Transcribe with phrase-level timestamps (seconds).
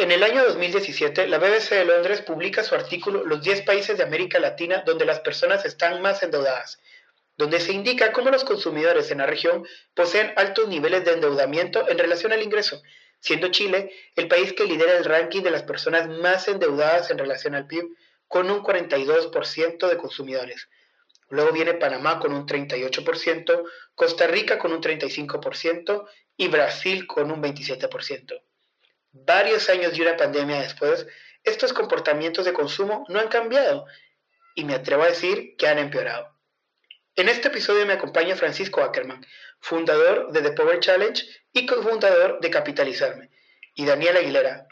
[0.00, 4.02] En el año 2017, la BBC de Londres publica su artículo Los 10 países de
[4.02, 6.80] América Latina donde las personas están más endeudadas,
[7.36, 11.98] donde se indica cómo los consumidores en la región poseen altos niveles de endeudamiento en
[11.98, 12.80] relación al ingreso,
[13.18, 17.54] siendo Chile el país que lidera el ranking de las personas más endeudadas en relación
[17.54, 17.84] al PIB,
[18.26, 20.70] con un 42% de consumidores.
[21.28, 23.64] Luego viene Panamá con un 38%,
[23.94, 26.08] Costa Rica con un 35%
[26.38, 28.40] y Brasil con un 27%
[29.12, 31.06] varios años y una pandemia después,
[31.44, 33.86] estos comportamientos de consumo no han cambiado
[34.54, 36.36] y me atrevo a decir que han empeorado.
[37.16, 39.26] En este episodio me acompaña Francisco Ackerman,
[39.60, 43.30] fundador de The Power Challenge y cofundador de Capitalizarme,
[43.74, 44.68] y Daniel Aguilera,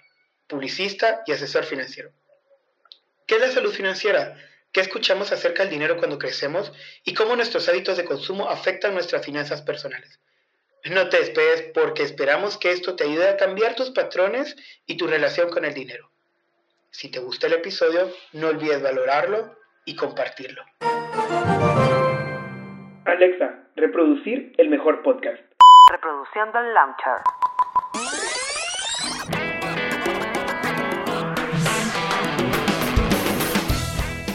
[0.46, 2.12] publicista y asesor financiero.
[3.26, 4.36] ¿Qué es la salud financiera?
[4.72, 6.72] ¿Qué escuchamos acerca del dinero cuando crecemos?
[7.04, 10.20] ¿Y cómo nuestros hábitos de consumo afectan nuestras finanzas personales?
[10.84, 15.06] No te despedes porque esperamos que esto te ayude a cambiar tus patrones y tu
[15.06, 16.08] relación con el dinero.
[16.90, 20.62] Si te gusta el episodio, no olvides valorarlo y compartirlo.
[23.04, 25.42] Alexa, reproducir el mejor podcast.
[25.90, 27.57] Reproduciendo el launcher.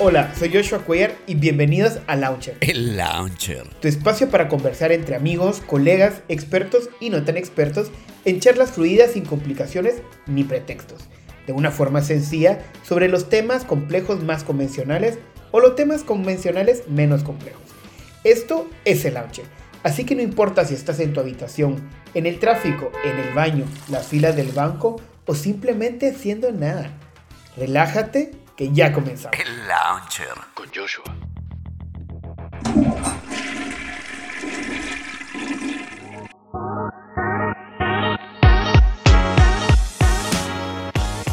[0.06, 2.58] Hola, soy Joshua Cuellar y bienvenidos a Launcher.
[2.60, 3.64] El Launcher.
[3.80, 7.90] Tu espacio para conversar entre amigos, colegas, expertos y no tan expertos
[8.26, 11.06] en charlas fluidas sin complicaciones ni pretextos.
[11.48, 15.20] De una forma sencilla sobre los temas complejos más convencionales
[15.52, 17.62] o los temas convencionales menos complejos.
[18.26, 19.46] Esto es el Launcher.
[19.84, 21.78] Así que no importa si estás en tu habitación,
[22.14, 26.92] en el tráfico, en el baño, las filas del banco o simplemente haciendo nada.
[27.56, 29.38] Relájate que ya comenzamos.
[29.40, 31.06] El Launcher con Joshua.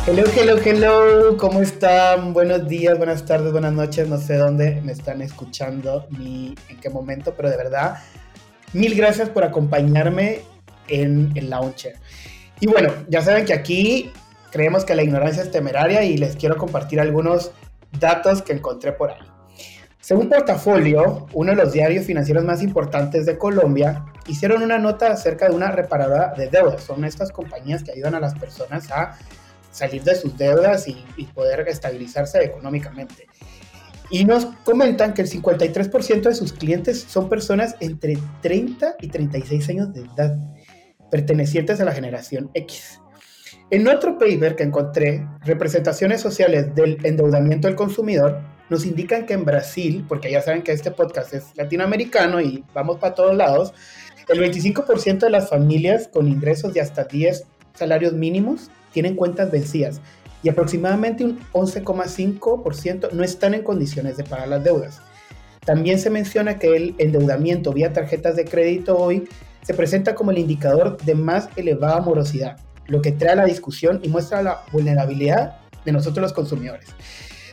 [0.06, 2.32] Hello, hello, hello, ¿cómo están?
[2.32, 6.90] Buenos días, buenas tardes, buenas noches, no sé dónde me están escuchando ni en qué
[6.90, 7.98] momento, pero de verdad,
[8.72, 10.40] mil gracias por acompañarme
[10.88, 11.96] en el Launcher.
[12.60, 14.10] Y bueno, ya saben que aquí
[14.50, 17.52] creemos que la ignorancia es temeraria y les quiero compartir algunos
[17.98, 19.30] datos que encontré por ahí.
[20.00, 25.48] Según Portafolio, uno de los diarios financieros más importantes de Colombia, hicieron una nota acerca
[25.48, 26.82] de una reparadora de deudas.
[26.82, 29.18] Son estas compañías que ayudan a las personas a
[29.70, 33.26] salir de sus deudas y, poder estabilizarse económicamente.
[34.10, 39.68] Y nos comentan que el 53% de sus clientes son personas entre 30 y 36
[39.68, 40.36] años de edad,
[41.10, 43.00] pertenecientes a la generación X.
[43.72, 49.44] En otro paper que encontré, representaciones sociales del endeudamiento del consumidor, nos indican que en
[49.44, 53.72] Brasil, porque ya saben que este podcast es latinoamericano y vamos para todos lados,
[54.26, 57.44] el 25% de las familias con ingresos de hasta 10
[57.74, 60.00] salarios mínimos tienen cuentas vencidas
[60.42, 65.00] y aproximadamente un 11,5% no están en condiciones de pagar las deudas.
[65.64, 69.28] También se menciona que el endeudamiento vía tarjetas de crédito hoy
[69.62, 72.56] se presenta como el indicador de más elevada morosidad,
[72.90, 76.88] lo que trae a la discusión y muestra la vulnerabilidad de nosotros los consumidores.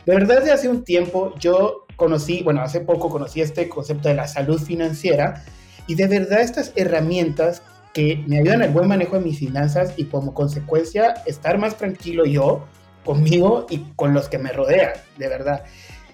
[0.04, 4.14] De verdad, desde hace un tiempo yo conocí, bueno, hace poco conocí este concepto de
[4.14, 5.44] la salud financiera
[5.86, 7.62] y de verdad estas herramientas
[7.94, 12.26] que me ayudan al buen manejo de mis finanzas y como consecuencia estar más tranquilo
[12.26, 12.64] yo
[13.04, 15.64] conmigo y con los que me rodean, de verdad.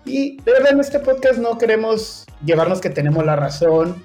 [0.05, 4.03] Y de verdad en este podcast no queremos llevarnos que tenemos la razón,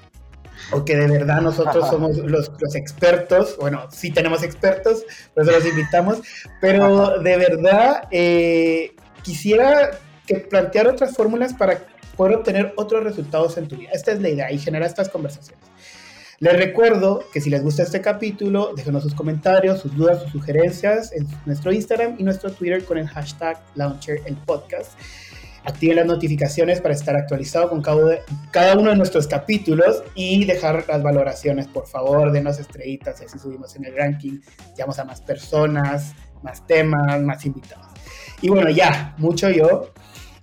[0.72, 5.04] o que de verdad nosotros somos los, los, expertos, bueno, sí tenemos expertos,
[5.34, 6.18] por eso los invitamos,
[6.60, 9.90] pero de verdad eh, quisiera
[10.26, 11.82] que plantear otras fórmulas para
[12.16, 13.90] poder obtener otros resultados en tu vida.
[13.92, 15.64] Esta es la idea y generar estas conversaciones.
[16.38, 21.12] Les recuerdo que si les gusta este capítulo, déjenos sus comentarios, sus dudas, sus sugerencias
[21.12, 24.92] en nuestro Instagram y nuestro Twitter con el hashtag Launcher el podcast
[25.64, 31.02] activen las notificaciones para estar actualizado con cada, uno de nuestros capítulos y dejar las
[31.02, 34.40] valoraciones, por favor, denos estrellitas así subimos en el ranking,
[34.76, 37.86] llegamos a más personas, más temas, más invitados.
[38.40, 39.92] Y bueno, ya, mucho yo.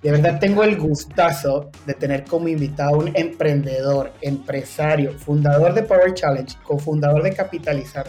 [0.04, 6.14] De verdad tengo el gustazo de tener como invitado un emprendedor, empresario, fundador de Power
[6.14, 8.06] Challenge, cofundador de Capitalizar,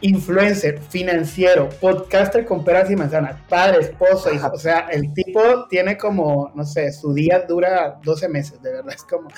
[0.00, 4.50] influencer, financiero, podcaster con peras y manzanas, padre, esposo, hijo.
[4.52, 8.94] O sea, el tipo tiene como, no sé, su día dura 12 meses, de verdad.
[8.94, 9.28] Es como.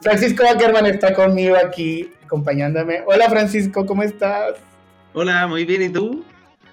[0.00, 3.02] Francisco Ackerman está conmigo aquí, acompañándome.
[3.06, 4.54] Hola, Francisco, ¿cómo estás?
[5.12, 6.24] Hola, muy bien, ¿y tú?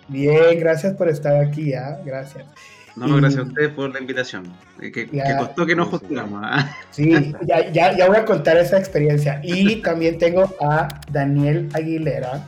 [0.08, 2.00] Bien, gracias por estar aquí, ¿ah?
[2.06, 2.46] Gracias.
[2.96, 4.52] No, gracias a ustedes por la invitación.
[4.80, 5.08] Que, que
[5.38, 6.42] costó que nos postulamos.
[6.44, 6.76] ¿ah?
[6.90, 9.40] Sí, ya, ya, ya voy a contar esa experiencia.
[9.44, 12.48] Y también tengo a Daniel Aguilera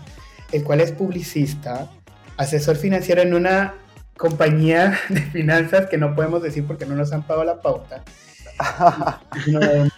[0.51, 1.89] el cual es publicista,
[2.37, 3.75] asesor financiero en una
[4.17, 8.03] compañía de finanzas que no podemos decir porque no nos han pagado la pauta.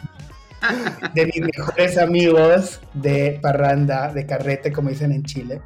[1.13, 5.61] de mis mejores amigos de parranda, de carrete, como dicen en Chile.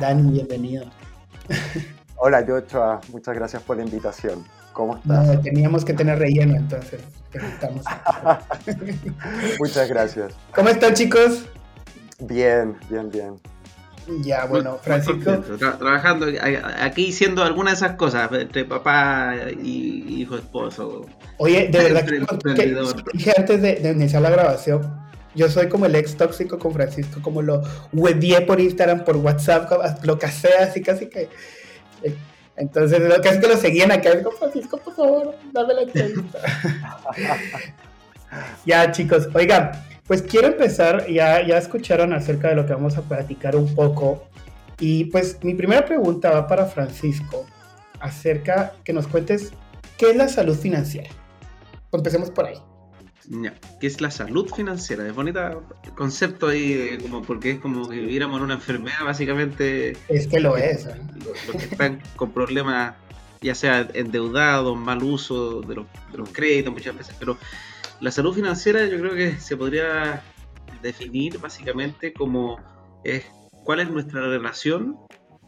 [0.00, 0.90] Dani, bienvenido.
[2.16, 4.44] Hola, Joshua, muchas gracias por la invitación.
[4.72, 5.42] ¿Cómo estás?
[5.42, 7.00] teníamos que tener relleno, entonces
[7.32, 7.84] estamos.
[9.58, 10.34] muchas gracias.
[10.54, 11.46] ¿Cómo están, chicos?
[12.20, 13.40] Bien, bien, bien.
[14.22, 15.42] Ya, bueno, Francisco.
[15.78, 16.26] trabajando
[16.80, 21.06] aquí siendo algunas de esas cosas, entre papá y hijo, esposo.
[21.36, 22.76] Oye, de verdad que,
[23.12, 24.82] dije antes de, de, iniciar la grabación,
[25.34, 27.62] yo soy como el ex tóxico con Francisco, como lo
[27.92, 29.70] webé por Instagram, por WhatsApp,
[30.04, 31.28] lo casé así casi que.
[32.02, 32.16] Eh,
[32.56, 36.38] entonces, lo que es que lo seguían acá, digo, Francisco, por favor, dame la entrevista.
[38.66, 39.70] ya, chicos, oigan,
[40.08, 44.24] pues quiero empezar, ya, ya escucharon acerca de lo que vamos a platicar un poco.
[44.80, 47.46] Y pues mi primera pregunta va para Francisco,
[48.00, 49.52] acerca que nos cuentes
[49.98, 51.10] qué es la salud financiera.
[51.92, 52.56] Empecemos por ahí.
[53.80, 55.06] ¿Qué es la salud financiera?
[55.06, 55.40] Es bonito
[55.84, 59.94] el concepto ahí, como porque es como que viviéramos en una enfermedad, básicamente.
[60.08, 60.86] Es que lo es.
[60.86, 60.94] ¿eh?
[61.22, 62.94] Los, que están con problemas,
[63.42, 67.36] ya sea endeudados, mal uso de los, de los créditos muchas veces, pero
[68.00, 70.22] la salud financiera yo creo que se podría
[70.82, 72.58] definir básicamente como
[73.04, 73.24] es
[73.64, 74.96] cuál es nuestra relación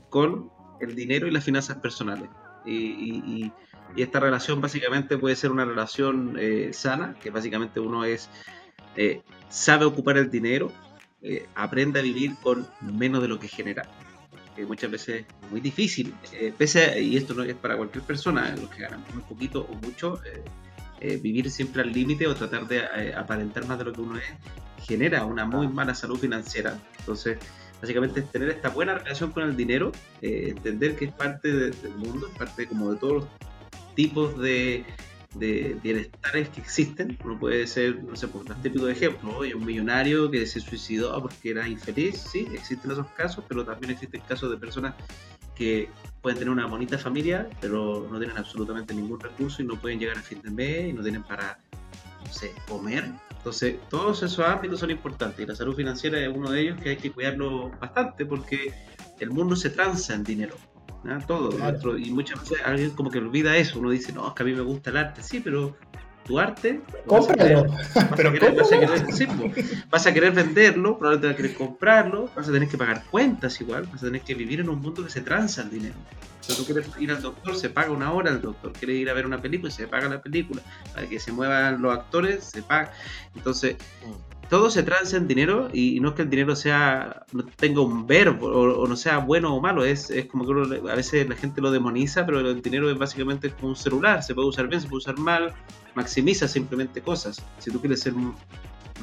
[0.09, 0.51] con
[0.81, 2.29] el dinero y las finanzas personales.
[2.67, 3.53] Y,
[3.97, 8.31] esta relación básicamente puede ser una relación eh, sana, que básicamente uno es
[8.95, 10.71] eh, sabe ocupar el dinero,
[11.23, 13.83] eh, aprende a vivir con menos de lo que genera.
[14.55, 16.15] Que muchas veces es muy difícil,
[16.57, 20.21] pese y esto no es para cualquier persona, los que ganan muy poquito o mucho,
[21.01, 24.19] eh, vivir siempre al límite o tratar de eh, aparentar más de lo que uno
[24.19, 24.25] es,
[24.87, 26.79] genera una muy mala salud financiera.
[26.99, 27.39] Entonces,
[27.81, 31.97] básicamente es tener esta buena relación con el dinero, eh, entender que es parte del
[31.97, 33.27] mundo, es parte como de todos los
[33.95, 34.85] tipos de,
[35.37, 37.17] de bienestares que existen.
[37.25, 41.51] Uno puede ser, no sé, por un típico ejemplo, un millonario que se suicidó porque
[41.51, 44.95] era infeliz, sí, existen esos casos, pero también existen casos de personas
[45.61, 45.91] que
[46.23, 50.17] pueden tener una bonita familia, pero no tienen absolutamente ningún recurso y no pueden llegar
[50.17, 51.61] a fin de mes y no tienen para,
[52.25, 53.05] no sé, comer.
[53.37, 56.89] Entonces, todos esos ámbitos son importantes y la salud financiera es uno de ellos que
[56.91, 58.73] hay que cuidarlo bastante porque
[59.19, 60.57] el mundo se transa en dinero.
[61.27, 61.51] Todo.
[61.99, 63.81] y muchas veces alguien como que olvida eso.
[63.81, 65.23] Uno dice, no, es que a mí me gusta el arte.
[65.23, 65.77] Sí, pero
[66.25, 66.81] tu arte.
[67.07, 67.67] Cómpralo.
[68.17, 68.33] Pero
[69.91, 73.61] vas a, querer, venderlo, probablemente vas a querer comprarlo, vas a tener que pagar cuentas
[73.61, 75.95] igual, vas a tener que vivir en un mundo que se transa el dinero.
[76.41, 78.73] Si tú quieres ir al doctor, se paga una hora al doctor.
[78.73, 80.63] Quieres ir a ver una película, se paga la película.
[80.95, 82.93] Para que se muevan los actores, se paga.
[83.37, 83.77] Entonces,
[84.51, 88.07] todo se transa en dinero y no es que el dinero sea no tenga un
[88.07, 91.61] verbo o, no sea bueno o malo, es, es como que a veces la gente
[91.61, 94.89] lo demoniza, pero el dinero es básicamente como un celular, se puede usar bien, se
[94.89, 95.55] puede usar mal,
[95.95, 97.43] maximiza simplemente cosas.
[97.59, 98.35] Si tú quieres ser, no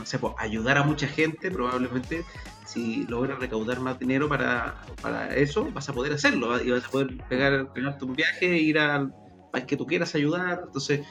[0.04, 2.24] sé, pues, ayudar a mucha gente, probablemente
[2.66, 6.90] si logras recaudar más dinero para, para eso, vas a poder hacerlo y vas a
[6.90, 9.14] poder pegar, pegarte un viaje ir al
[9.52, 10.64] país que tú quieras ayudar.
[10.66, 11.02] Entonces,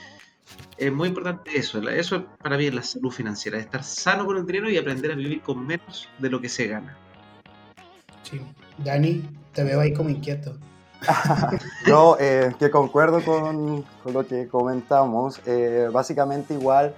[0.76, 1.80] es muy importante eso.
[1.88, 5.14] Eso para mí es la salud financiera, estar sano con el dinero y aprender a
[5.14, 6.96] vivir con menos de lo que se gana.
[8.22, 8.40] Sí.
[8.78, 10.58] Dani, te veo ahí como inquieto.
[11.86, 15.40] Yo eh, que concuerdo con, lo que comentamos.
[15.46, 16.94] Eh, básicamente igual,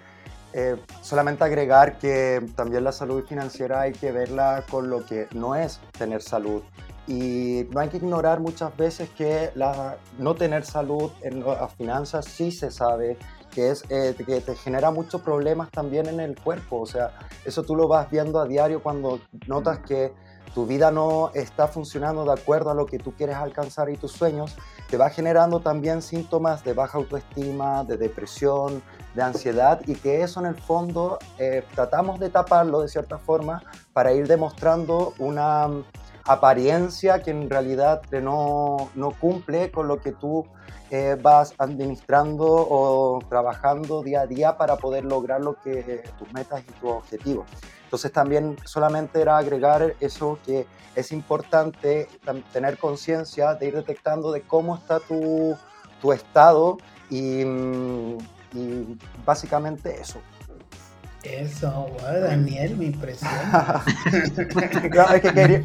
[0.52, 5.54] eh, solamente agregar que también la salud financiera hay que verla con lo que no
[5.54, 6.62] es tener salud.
[7.06, 12.26] Y no hay que ignorar muchas veces que la, no tener salud en las finanzas
[12.26, 13.16] sí se sabe
[13.50, 16.80] que es que te genera muchos problemas también en el cuerpo.
[16.80, 17.12] O sea,
[17.46, 20.12] eso tú lo vas viendo a diario cuando notas que
[20.54, 24.12] tu vida no está funcionando de acuerdo a lo que tú quieres alcanzar y tus
[24.12, 24.56] sueños,
[24.88, 28.82] te va generando también síntomas de baja autoestima, de depresión,
[29.14, 33.62] de ansiedad y que eso en el fondo eh, tratamos de taparlo de cierta forma
[33.92, 35.68] para ir demostrando una
[36.28, 40.47] apariencia que en realidad no, no cumple con lo que tú
[40.90, 46.62] eh, vas administrando o trabajando día a día para poder lograr lo que tus metas
[46.62, 47.47] y tus objetivos.
[47.85, 52.08] Entonces también solamente era agregar eso que es importante
[52.52, 55.56] tener conciencia de ir detectando de cómo está tu,
[56.00, 56.76] tu estado
[57.08, 58.18] y, mm,
[58.52, 60.20] y básicamente eso.
[61.22, 63.82] Eso, Daniel, me impresiona.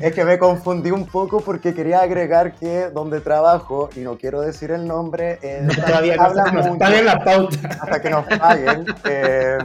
[0.02, 4.42] es, que me confundí un poco porque quería agregar que donde trabajo, y no quiero
[4.42, 7.68] decir el nombre, eh, todavía no, nos paguen la pauta.
[7.68, 8.86] Hasta que nos paguen.
[9.06, 9.58] Eh,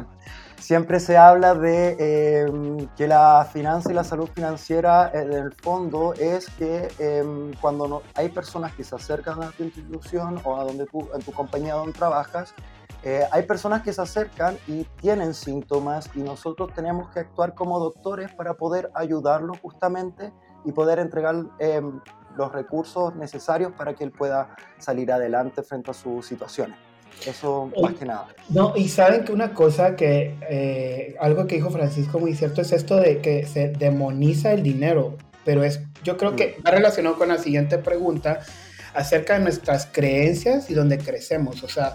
[0.69, 6.13] siempre se habla de eh, que la finanza y la salud financiera, en el fondo,
[6.13, 7.25] es que eh,
[7.61, 11.23] cuando no, hay personas que se acercan a tu institución o a donde tú, en
[11.23, 12.55] tu compañía donde trabajas,
[13.09, 17.79] eh, hay personas que se acercan y tienen síntomas y nosotros tenemos que actuar como
[17.79, 20.31] doctores para poder ayudarlos justamente
[20.67, 22.01] y poder entregar em,
[22.37, 26.77] los recursos necesarios para que él pueda salir adelante frente a sus situaciones.
[27.27, 28.29] Eso más que nada.
[28.51, 32.73] No, y saben que una cosa que, eh, algo que dijo Francisco muy cierto es
[32.73, 37.29] esto de que se demoniza el dinero, pero es, yo creo que va relacionado con
[37.29, 38.41] la siguiente pregunta
[38.93, 41.63] acerca de nuestras creencias y donde crecemos.
[41.63, 41.95] O sea,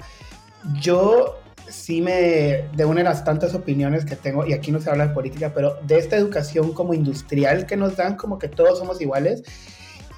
[0.81, 1.39] yo
[1.69, 5.07] sí me, de una de las tantas opiniones que tengo, y aquí no se habla
[5.07, 9.01] de política, pero de esta educación como industrial que nos dan, como que todos somos
[9.01, 9.43] iguales,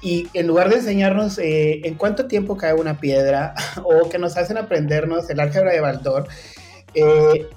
[0.02, 4.36] y en lugar de enseñarnos eh, en cuánto tiempo cae una piedra, o que nos
[4.36, 6.28] hacen aprendernos el álgebra de Baldor,
[6.94, 7.48] eh,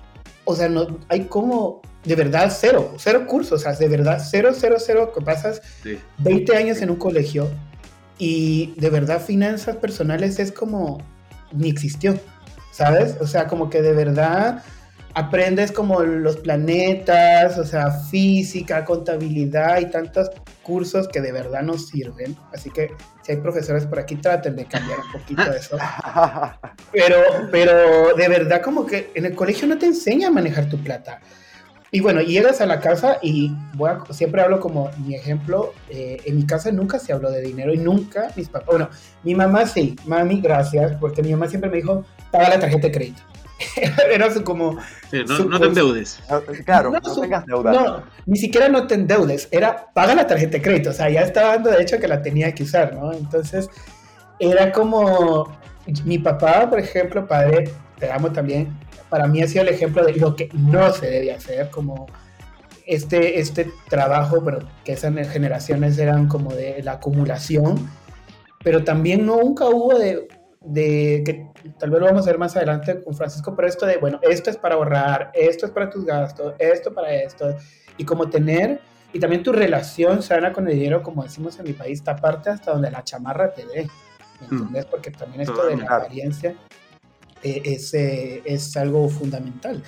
[0.45, 4.51] o sea, no, hay como de verdad cero, cero cursos, o sea, de verdad cero,
[4.53, 5.99] cero, cero, que pasas Sí.
[6.19, 7.49] 20 años en un colegio
[8.17, 10.99] y de verdad finanzas personales es como
[11.51, 12.17] ni existió,
[12.71, 13.17] ¿sabes?
[13.19, 14.63] O sea, como que de verdad
[15.13, 20.29] aprendes como los planetas, o sea, física, contabilidad y tantos
[20.63, 22.37] cursos que de verdad nos sirven.
[22.53, 22.91] Así que
[23.23, 25.77] si hay profesores por aquí, traten de cambiar un poquito eso.
[26.91, 27.17] Pero,
[27.51, 31.19] pero de verdad como que en el colegio no te enseña a manejar tu plata.
[31.91, 36.21] Y bueno, llegas a la casa y voy a- siempre hablo como mi ejemplo, eh,
[36.25, 38.89] en mi casa nunca se habló de dinero y nunca mis papás, bueno,
[39.23, 42.91] mi mamá sí, mami, gracias, porque mi mamá siempre me dijo, paga la tarjeta de
[42.93, 43.21] crédito.
[44.13, 44.77] Era su como,
[45.11, 46.19] Sí, no, Su- no te endeudes.
[46.65, 47.71] claro, no, su- tengas deuda.
[47.73, 51.21] no, ni siquiera no te endeudes, era paga la tarjeta de crédito, o sea, ya
[51.21, 53.11] estaba dando de hecho que la tenía que usar, ¿no?
[53.11, 53.67] Entonces,
[54.39, 55.57] era como,
[56.05, 58.77] mi papá, por ejemplo, padre, te amo también,
[59.09, 62.07] para mí ha sido el ejemplo de lo que no se debe hacer, como
[62.85, 67.89] este, este trabajo, pero que esas generaciones eran como de la acumulación,
[68.63, 70.27] pero también no, nunca hubo de,
[70.61, 71.47] de que
[71.77, 74.49] tal vez lo vamos a ver más adelante con Francisco, pero esto de, bueno, esto
[74.49, 77.55] es para ahorrar, esto es para tus gastos, esto para esto,
[77.97, 78.79] y como tener,
[79.13, 82.71] y también tu relación sana con el dinero, como decimos en mi país, taparte hasta
[82.71, 83.87] donde la chamarra te dé,
[84.41, 84.59] ¿me Mm.
[84.59, 84.85] entendés?
[84.85, 86.55] Porque también esto de la apariencia
[87.43, 89.83] eh, es, eh, es algo fundamental.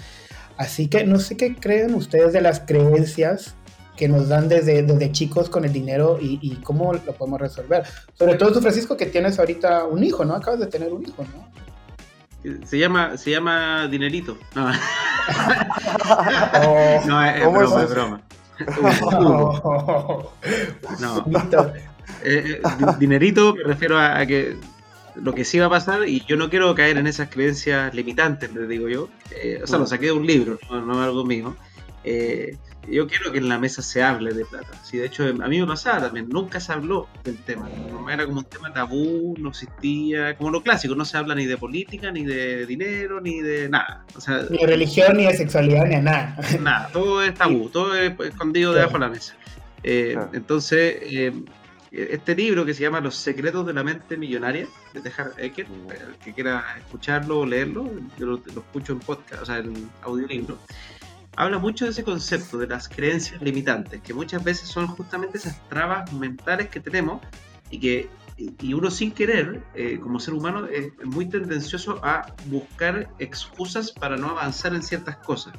[0.58, 3.56] Así que no sé qué creen ustedes de las creencias
[3.98, 7.84] que nos dan desde, desde chicos con el dinero y, y cómo lo podemos resolver.
[8.14, 10.36] Sobre todo tú, Francisco, que tienes ahorita un hijo, ¿no?
[10.36, 11.52] Acabas de tener un hijo, ¿no?
[12.66, 14.38] Se llama, se llama Dinerito.
[14.56, 14.72] No,
[16.64, 17.94] Oh, no es, es ¿Cómo es broma, es eso?
[17.94, 18.22] broma.
[21.00, 21.74] No, Bonito.
[22.24, 24.56] eh, eh, di- dinerito me refiero a, a que
[25.24, 28.54] lo que sí va a pasar, y yo no quiero caer en esas creencias limitantes,
[28.54, 29.10] les digo yo.
[29.42, 31.56] eh, o sea, lo saqué de un libro, no, no algo mío.
[32.04, 32.58] Eh,
[32.90, 34.70] yo quiero que en la mesa se hable de plata.
[34.84, 37.70] Sí, de hecho, a mí me pasaba también, nunca se habló del tema.
[37.92, 41.46] No era como un tema tabú, no existía, como lo clásico, no se habla ni
[41.46, 44.04] de política, ni de dinero, ni de nada.
[44.16, 46.36] O sea, Ni de religión, ni de sexualidad, ni de nada.
[46.60, 49.36] nada, todo es tabú, todo es escondido debajo de la mesa.
[49.84, 50.30] Eh, Claro.
[50.34, 51.32] Entonces, eh,
[51.92, 56.16] este libro que se llama Los secretos de la mente millonaria, de Tejar Ecker, el
[56.18, 60.58] que quiera escucharlo o leerlo, yo lo, lo escucho en podcast, o sea, en audiolibro,
[61.36, 65.68] habla mucho de ese concepto de las creencias limitantes, que muchas veces son justamente esas
[65.68, 67.22] trabas mentales que tenemos
[67.70, 73.10] y que y uno sin querer, eh, como ser humano, es muy tendencioso a buscar
[73.20, 75.54] excusas para no avanzar en ciertas cosas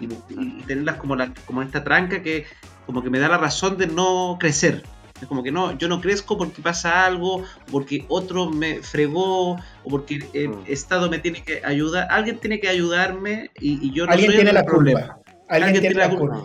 [0.00, 2.46] y, y tenerlas como, la, como esta tranca que
[2.86, 4.82] como que me da la razón de no crecer.
[5.20, 9.58] Es como que no, yo no crezco porque pasa algo, porque otro me fregó, o
[9.88, 10.62] porque el Mm.
[10.66, 14.34] Estado me tiene que ayudar, alguien tiene que ayudarme y, y yo no Alguien soy
[14.36, 15.00] tiene el la problema.
[15.00, 15.18] culpa.
[15.48, 16.36] Alguien tiene la culpa.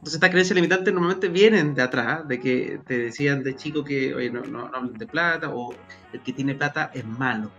[0.00, 4.14] Entonces estas creencias limitantes normalmente vienen de atrás, de que te decían de chico que
[4.14, 5.74] oye, no, no, no hablen de plata o
[6.14, 7.50] el que tiene plata es malo.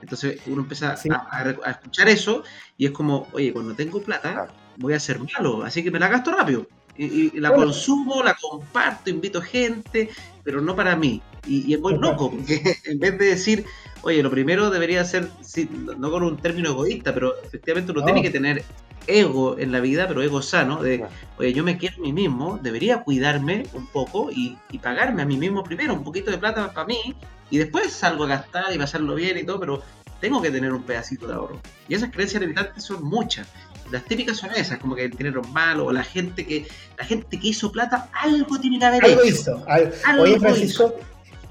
[0.00, 1.10] Entonces uno empieza Sí.
[1.10, 2.42] a, a- escuchar eso
[2.78, 4.48] y es como, oye, cuando tengo plata
[4.78, 6.66] voy a ser malo, así que me la gasto rápido.
[6.96, 7.64] Y, y la Bueno.
[7.64, 10.10] consumo, la comparto, invito gente,
[10.42, 11.20] pero no para mí.
[11.46, 13.64] Y, y es muy loco, porque en vez de decir,
[14.02, 18.06] oye, lo primero debería ser, sí, no con un término egoísta, pero efectivamente uno No.
[18.06, 18.64] tiene que tener
[19.06, 21.04] ego en la vida, pero ego sano, de,
[21.36, 25.26] oye, yo me quiero a mí mismo, debería cuidarme un poco y, y pagarme a
[25.26, 27.14] mí mismo primero un poquito de plata para mí
[27.50, 29.82] y después salgo a gastar y pasarlo bien y todo, pero
[30.20, 31.60] tengo que tener un pedacito de ahorro.
[31.86, 33.46] Y esas creencias limitantes son muchas.
[33.94, 36.66] Las típicas son esas, como que el dinero es malo, o la gente que,
[36.98, 39.30] la gente que hizo plata, algo tiene que haber Algo hecho.
[39.32, 39.64] hizo.
[39.68, 40.40] al- Algo Oye, hizo.
[40.40, 40.94] Francisco,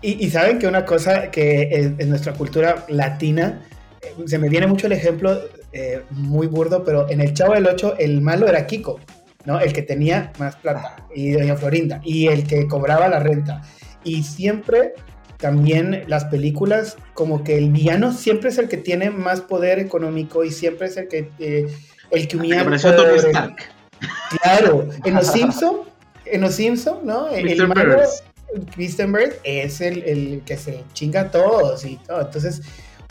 [0.01, 3.62] y, y saben que una cosa que en, en nuestra cultura latina,
[4.01, 5.39] eh, se me viene mucho el ejemplo
[5.71, 9.00] eh, muy burdo, pero en el Chavo del 8 el malo era Kiko,
[9.45, 9.59] ¿no?
[9.62, 13.62] El que tenía más plata, y Doña Florinda, y el que cobraba la renta.
[14.03, 14.93] Y siempre
[15.38, 20.43] también las películas, como que el villano siempre es el que tiene más poder económico
[20.43, 21.67] y siempre es el que, eh,
[22.13, 23.17] el que humilla al Apareció Tony.
[23.17, 23.55] Stark.
[24.41, 25.77] Claro, en los Simpson,
[26.25, 27.27] en los Simpson, ¿no?
[27.29, 27.75] El, el Mr.
[27.75, 27.98] malo.
[28.75, 32.22] Kristen Bird, es el, el que se chinga a todos y todo.
[32.22, 32.62] Entonces,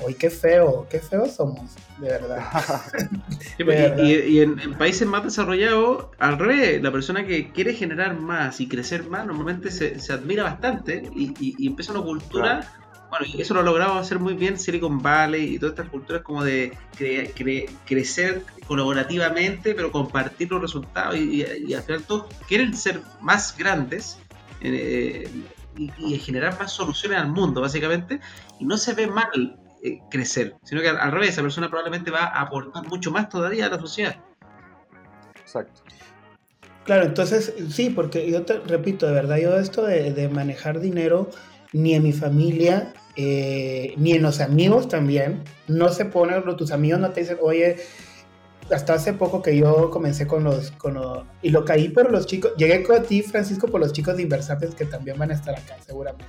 [0.05, 2.45] hoy qué feo, qué feos somos, de verdad.
[3.59, 3.63] Y,
[4.03, 8.61] y- y en, en países más desarrollados, al revés, la persona que quiere generar más
[8.61, 12.73] y crecer más, normalmente se, se admira bastante y, y- y empieza una cultura.
[13.13, 16.23] Bueno, y eso lo ha logrado hacer muy bien Silicon Valley y todas estas culturas
[16.23, 22.05] como de cre- cre- crecer colaborativamente, pero compartir los resultados y, y- y al final
[22.05, 24.17] todos quieren ser más grandes
[24.63, 25.29] eh,
[25.77, 28.19] y, y generar más soluciones al mundo, básicamente,
[28.59, 32.11] y no se ve mal eh, crecer, sino que al, al revés, esa persona probablemente
[32.11, 34.17] va a aportar mucho más todavía a la sociedad.
[35.39, 35.83] Exacto.
[36.87, 41.29] Claro, entonces, sí, porque yo te repito, de verdad, yo esto de, de manejar dinero,
[41.75, 47.01] ni en mi familia, eh, ni en los amigos también, no se pone, tus amigos
[47.01, 47.77] no te dicen, oye,
[48.71, 52.27] hasta hace poco que yo comencé con los, con los- y lo caí por los
[52.27, 55.55] chicos, llegué con ti, Francisco, por los chicos de Inversapes que también van a estar
[55.55, 56.25] acá, seguramente.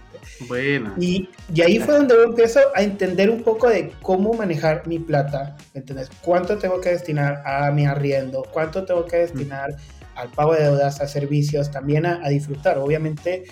[0.47, 0.93] Buena.
[0.99, 4.99] Y, y ahí fue donde yo empiezo a entender un poco de cómo manejar mi
[4.99, 6.09] plata, ¿me ¿entiendes?
[6.21, 8.43] ¿Cuánto tengo que destinar a mi arriendo?
[8.51, 9.75] ¿Cuánto tengo que destinar
[10.15, 12.77] al pago de deudas, a servicios, también a, a disfrutar?
[12.77, 13.43] Obviamente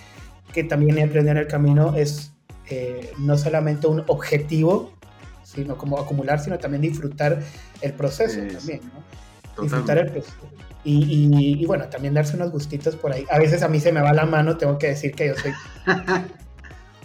[0.53, 2.33] que también he aprendido en el camino es
[2.71, 4.91] eh, no solamente un objetivo,
[5.43, 7.39] sino como acumular, sino también disfrutar
[7.81, 9.01] el proceso también, ¿no?
[9.55, 9.61] Totalmente.
[9.61, 10.35] disfrutar el proceso.
[10.83, 13.25] Y, y- y bueno, también darse unos gustitos por ahí.
[13.29, 15.53] A veces a mí se me va la mano, tengo que decir que yo soy...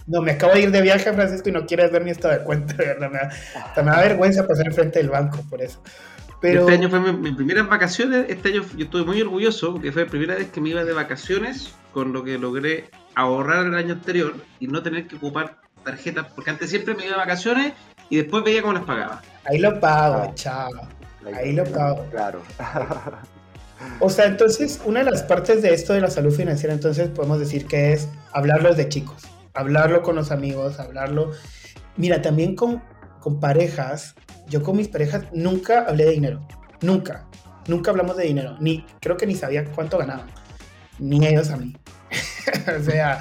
[0.06, 2.44] No, me acabo de ir de viaje, Francisco, y no quieres ver mi estado de
[2.44, 3.10] cuenta, de verdad.
[3.10, 3.30] Me da,
[3.64, 5.82] hasta me da vergüenza pasar enfrente del banco por eso.
[6.40, 8.26] Pero Este año fue mi, mis primeras vacaciones.
[8.28, 10.92] Este año yo estuve muy orgulloso porque fue la primera vez que me iba de
[10.92, 16.26] vacaciones con lo que logré ahorrar el año anterior y no tener que ocupar tarjetas.
[16.34, 17.72] Porque antes siempre me iba de vacaciones
[18.10, 19.22] y después veía cómo las pagaba.
[19.44, 20.32] ahí lo pago, Ah.
[20.34, 20.70] chao.
[21.34, 22.06] Ahí lo pago.
[22.10, 22.42] Claro.
[24.00, 27.38] O sea, entonces, una de las partes de esto de la salud financiera, entonces podemos
[27.38, 31.32] decir que es hablarlo de chicos, hablarlo con los amigos, hablarlo.
[31.98, 32.82] Mira, también con,
[33.26, 34.14] con parejas,
[34.48, 36.46] yo con mis parejas nunca hablé de dinero,
[36.80, 37.26] nunca,
[37.66, 40.28] nunca hablamos de dinero, ni creo que ni sabía cuánto ganaban,
[41.00, 41.76] ni ellos a mí.
[42.78, 43.18] o sea,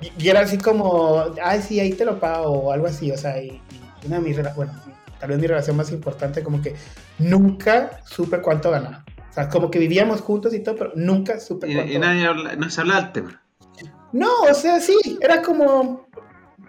[0.00, 3.42] y, era así como, ay, sí, ahí te lo pago, o algo así, o sea,
[3.42, 3.60] y,
[4.02, 4.72] y una de mis, bueno,
[5.20, 6.74] tal vez mi relación más importante, como que
[7.18, 9.04] nunca supe cuánto ganaba.
[9.28, 12.26] O sea, como que vivíamos juntos y todo, pero nunca supe Y, cuánto y nadie
[12.26, 13.42] habla- no se hablaba del tema.
[14.12, 16.08] No, o sea, sí, era como,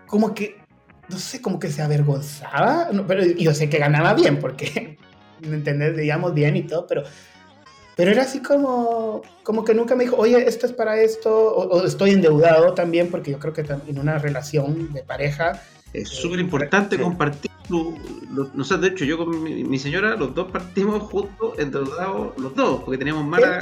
[0.06, 0.63] como que,
[1.10, 4.98] no sé, como que se avergonzaba, no, pero yo sé que ganaba bien, porque,
[5.42, 5.96] ¿me entendés?
[5.96, 7.04] Veíamos bien y todo, pero,
[7.96, 11.86] pero era así como, como que nunca me dijo, oye, esto es para esto, o,
[11.86, 15.62] estoy endeudado también, porque yo creo que en una relación de pareja,
[15.94, 17.02] Es súper importante Sí.
[17.02, 17.52] compartir.
[17.70, 17.94] lo-
[18.34, 22.38] lo- no sé, de hecho, yo con mi, mi señora, los dos partimos juntos, endeudados,
[22.38, 23.62] los dos, porque teníamos mala.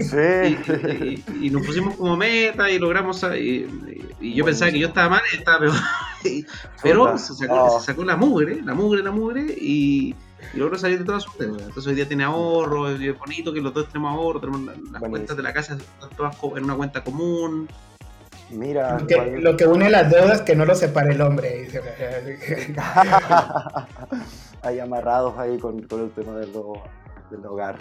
[0.00, 0.16] Sí.
[0.16, 3.22] y- y- y nos pusimos como meta y logramos.
[3.24, 3.68] a- Y,
[4.20, 5.74] y- y yo pensaba que yo estaba mal y estaba peor.
[6.24, 6.44] Y-
[6.82, 7.80] Pero se sacó, Oh.
[7.80, 10.14] se sacó la mugre, la mugre, la mugre y,
[10.54, 11.62] y logró salir de todas sus deudas.
[11.62, 14.80] Entonces hoy día tiene ahorro, es bonito que los dos tenemos ahorro, tenemos la- las
[14.82, 15.10] Buenísimo.
[15.10, 17.68] cuentas de la casa están todas en una cuenta común.
[18.50, 21.68] Mira, Lo que, lo que une las deudas que no lo separe el hombre.
[24.62, 26.52] ahí amarrados ahí con, con el tema del,
[27.30, 27.78] del hogar.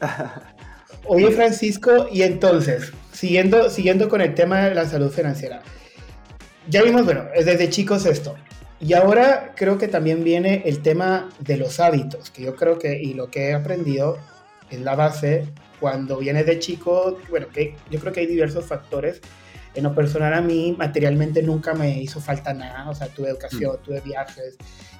[1.06, 5.62] Oye, Francisco, y entonces, siguiendo, siguiendo con el tema de la salud financiera,
[6.68, 8.36] ya vimos, bueno, es desde chicos esto.
[8.80, 13.00] Y ahora creo que también viene el tema de los hábitos, que yo creo que,
[13.00, 14.18] y lo que he aprendido,
[14.70, 15.46] es la base
[15.80, 19.20] cuando vienes de chico, bueno, que yo creo que hay diversos factores.
[19.74, 23.78] En lo personal a mí materialmente nunca me hizo falta nada, o sea, tuve educación,
[23.82, 24.56] tuve viajes,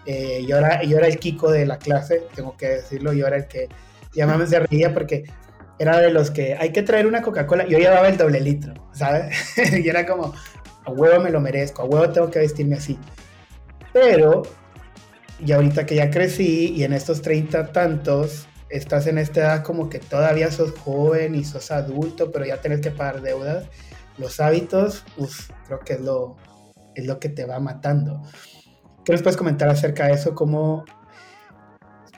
[0.07, 3.37] eh, yo, era, yo era el Kiko de la clase, tengo que decirlo, yo era
[3.37, 3.69] el que
[4.15, 5.25] ya me se reía porque
[5.79, 9.35] era de los que hay que traer una Coca-Cola, yo llevaba el doble litro, ¿sabes?
[9.73, 10.35] y era como,
[10.85, 12.99] a huevo me lo merezco, a huevo tengo que vestirme así.
[13.93, 14.43] Pero,
[15.45, 19.89] y ahorita que ya crecí y en estos 30 tantos, estás en esta edad como
[19.89, 23.67] que todavía sos joven y sos adulto, pero ya tenés que pagar deudas,
[24.19, 25.05] los hábitos,
[25.67, 26.37] creo que es lo,
[26.95, 28.23] es lo que te va matando.
[29.05, 30.35] ¿Qué nos puedes comentar acerca de eso?
[30.35, 30.85] Como...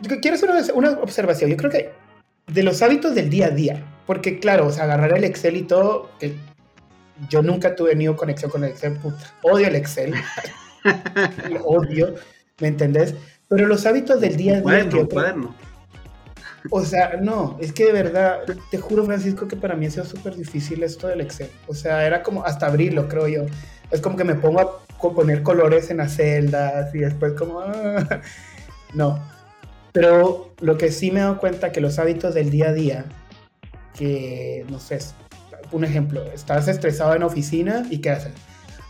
[0.01, 1.51] Yo Quiero hacer una, una observación.
[1.51, 1.93] Yo creo que
[2.47, 5.63] de los hábitos del día a día, porque claro, o sea, agarrar el Excel y
[5.63, 6.37] todo, que
[7.29, 10.15] yo nunca tuve ni conexión con el Excel, puta, odio el Excel,
[11.51, 12.15] lo odio,
[12.61, 13.15] ¿me entendés?
[13.49, 14.63] Pero los hábitos del día a día.
[14.63, 15.55] cuaderno, cuaderno.
[16.71, 20.05] O sea, no, es que de verdad, te juro, Francisco, que para mí ha sido
[20.05, 21.51] súper difícil esto del Excel.
[21.67, 23.43] O sea, era como hasta abrirlo, creo yo.
[23.91, 27.61] Es como que me pongo a poner colores en las celdas y después como...
[27.61, 28.21] ah,
[28.95, 29.19] no.
[29.93, 33.05] Pero lo que sí me he dado cuenta que los hábitos del día a día,
[33.97, 34.99] que, no sé,
[35.71, 38.33] un ejemplo, estás estresado en oficina y ¿qué haces?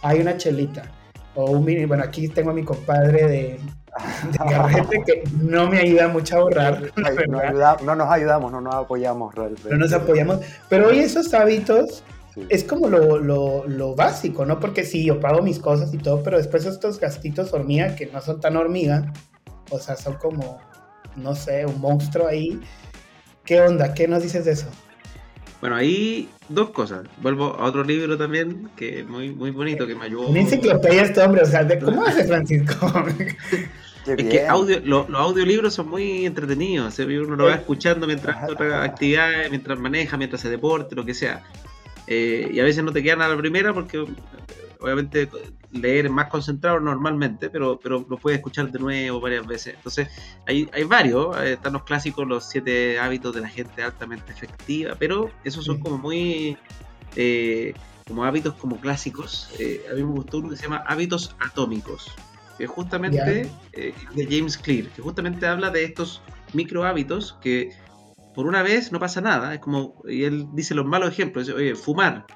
[0.02, 0.90] Hay una chelita.
[1.34, 3.60] O un mini, bueno, aquí tengo a mi compadre de,
[4.32, 7.02] de carrete que no me ayuda mucho a ahorrar, no,
[7.38, 7.48] verdad.
[7.50, 9.68] ayuda- no nos ayudamos, no nos apoyamos realmente.
[9.70, 10.40] no nos apoyamos.
[10.68, 12.02] Pero hoy esos hábitos
[12.34, 12.42] Sí.
[12.48, 14.58] es como lo, lo- lo básico, ¿no?
[14.58, 18.20] Porque sí, yo pago mis cosas y todo, pero después estos gastitos hormiga, que no
[18.20, 19.12] son tan hormiga,
[19.70, 20.58] o sea, son como,
[21.14, 22.60] no sé, un monstruo ahí.
[23.44, 23.94] ¿Qué onda?
[23.94, 24.66] ¿Qué nos dices de eso?
[25.60, 27.02] Bueno, ahí dos cosas.
[27.22, 30.26] Vuelvo a otro libro también, que es muy, muy bonito, que me ayudó.
[30.28, 32.92] Una enciclopedia este hombre, o sea, ¿de ¿cómo hace Francisco?
[34.04, 36.98] Qué Es que audio, lo- los audiolibros son muy entretenidos.
[36.98, 41.14] Uno lo va escuchando mientras hace otras actividades, mientras maneja, mientras hace deporte, lo que
[41.14, 41.42] sea.
[42.06, 44.06] Eh, y a veces no te quedan a la primera porque eh,
[44.80, 45.28] obviamente
[45.72, 49.74] leer es más concentrado normalmente, pero, pero lo puedes escuchar de nuevo varias veces.
[49.74, 50.08] Entonces,
[50.46, 51.34] hay, hay varios.
[51.42, 55.76] eh, están los clásicos, los siete hábitos de la gente altamente efectiva, pero esos son
[55.76, 55.82] Sí.
[55.82, 56.58] como muy...
[57.16, 57.72] eh,
[58.06, 59.48] como hábitos como clásicos.
[59.58, 62.12] Eh, a mí me gustó uno que se llama hábitos atómicos
[62.58, 67.70] que justamente eh, de James Clear, que justamente habla de estos micro hábitos que
[68.34, 71.56] por una vez no pasa nada, es como, y él dice los malos ejemplos, dice,
[71.56, 72.26] oye, fumar,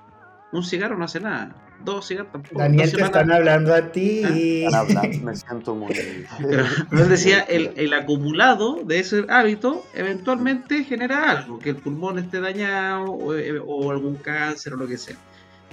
[0.53, 1.55] un cigarro no hace nada,
[1.85, 2.59] dos cigarros tampoco.
[2.59, 4.23] Daniel, te están hablando a ti.
[4.65, 5.93] Están hablando, me siento muy...
[6.39, 11.77] Pero, pero él decía, el, el acumulado de ese hábito eventualmente genera algo, que el
[11.77, 15.17] pulmón esté dañado o, eh, o algún cáncer o lo que sea.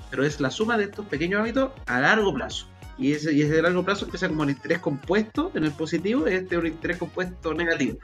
[0.10, 2.68] Pero es la suma de estos pequeños hábitos a largo plazo.
[2.98, 6.56] Y ese, y ese largo plazo empieza como un interés compuesto en el positivo, este
[6.56, 7.98] es un interés compuesto negativo.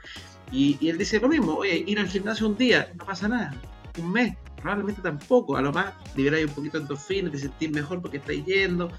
[0.50, 3.54] Y, y él dice lo mismo, oye, ir al gimnasio un día, no pasa nada,
[3.98, 8.18] un mes, probablemente tampoco, a lo más liberáis un poquito endorfinas, te sentís mejor porque
[8.18, 8.90] estáis yendo,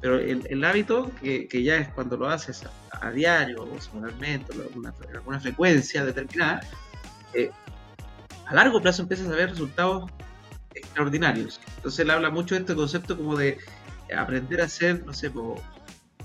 [0.00, 3.80] pero el, el hábito, que, que ya es cuando lo haces a, a diario o
[3.80, 6.60] semanalmente, alguna, alguna frecuencia determinada,
[7.34, 7.50] eh,
[8.46, 10.10] a largo plazo empiezas a ver resultados
[10.74, 11.60] extraordinarios.
[11.76, 13.58] Entonces él habla mucho de este concepto como de
[14.16, 15.60] aprender a hacer, no sé, po,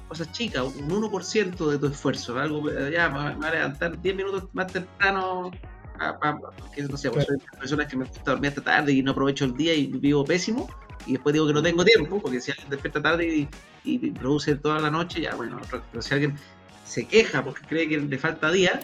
[0.08, 4.46] cosas chicas, un 1% de tu esfuerzo, algo, ya, me voy a levantar 10 minutos
[4.54, 5.52] más temprano,
[6.00, 8.92] a- pa- porque no sé, soy de las personas que me gusta dormir hasta tarde
[8.94, 10.70] y no aprovecho el día y vivo pésimo,
[11.06, 13.50] y después digo que no tengo tiempo, porque si alguien despierta tarde y,
[13.84, 15.60] y produce toda la noche, ya bueno,
[15.92, 16.38] pero si alguien
[16.86, 18.80] se queja porque cree que le falta día,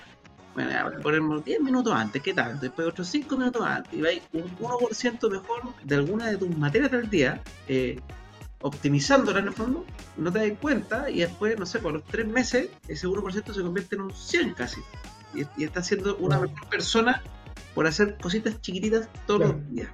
[0.56, 2.60] bueno, ya a ponerme 10 minutos antes, ¿qué tal?
[2.60, 6.92] Después otros 5 minutos antes, y vais un 1% mejor de alguna de tus materias
[6.92, 8.00] del día, eh,
[8.62, 9.86] optimizándola en el fondo,
[10.17, 13.62] no te das cuenta, y después, no sé, por los 3 meses, ese 1% se
[13.62, 14.82] convierte en un 100 casi.
[15.34, 17.22] Y, y estás siendo una mejor persona
[17.76, 19.58] por hacer cositas chiquititas todos Claro.
[19.58, 19.89] los días.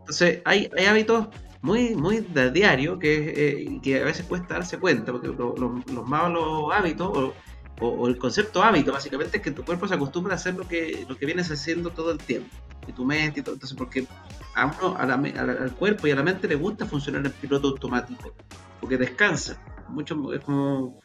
[0.00, 1.26] Entonces, hay, hay hábitos
[1.62, 3.32] muy, muy de diario que,
[3.64, 7.34] eh, que a veces cuesta darse cuenta, porque lo- lo- los malos hábitos, o,
[7.80, 10.68] o- o el concepto hábito, básicamente, es que tu cuerpo se acostumbra a hacer lo
[10.68, 12.48] que, lo que vienes haciendo todo el tiempo,
[12.86, 13.54] y tu mente y todo.
[13.54, 14.06] Entonces, porque
[14.54, 17.24] a uno, a la a la- al cuerpo y a la mente le gusta funcionar
[17.26, 18.32] en piloto automático,
[18.80, 20.98] porque descansa, mucho, es como,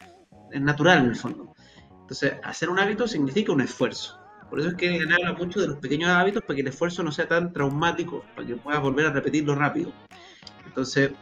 [0.50, 1.52] es natural en el fondo.
[2.02, 4.18] Entonces, hacer un hábito significa un esfuerzo.
[4.50, 7.02] Por eso es que él habla mucho de los pequeños hábitos para que el esfuerzo
[7.02, 9.92] no sea tan traumático, para que puedas volver a repetirlo rápido.
[10.66, 11.12] Entonces,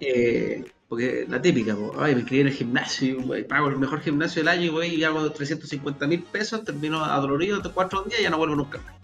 [0.00, 4.00] eh, porque la típica, po, ay, me inscribí en el gimnasio, y pago el mejor
[4.00, 8.20] gimnasio del año y voy y hago 350 mil pesos, termino adolorido de cuatro días
[8.20, 8.94] y ya no vuelvo nunca más.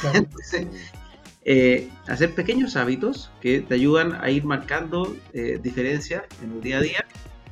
[0.00, 0.18] Claro.
[0.24, 0.66] Entonces,
[1.46, 6.78] eh, hacer pequeños hábitos que te ayudan a ir marcando eh, diferencias en el día
[6.78, 7.04] a día.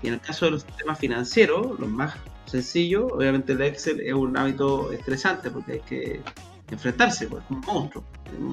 [0.02, 2.14] Y en el caso de los temas financieros, los más
[2.46, 6.20] sencillos, obviamente el Excel es un hábito estresante porque hay que
[6.70, 8.02] enfrentarse, pues, es un monstruo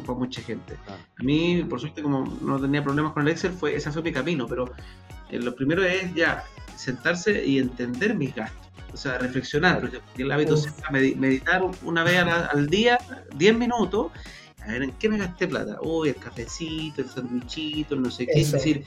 [0.05, 0.75] para mucha gente.
[0.87, 4.11] A mí, por suerte, como no tenía problemas con el Excel, fue, ese fue mi
[4.11, 4.71] camino, pero
[5.31, 6.43] eh, lo primero es ya
[6.75, 8.67] sentarse y entender mis gastos.
[8.93, 10.55] O sea, reflexionar, porque el hábito
[10.91, 12.97] medi- meditar una vez al, al día,
[13.35, 14.11] 10 minutos,
[14.65, 15.77] a ver en qué me gasté plata.
[15.81, 18.31] Uy, el cafecito, el sandwichito, el no sé qué.
[18.41, 18.83] Es decir,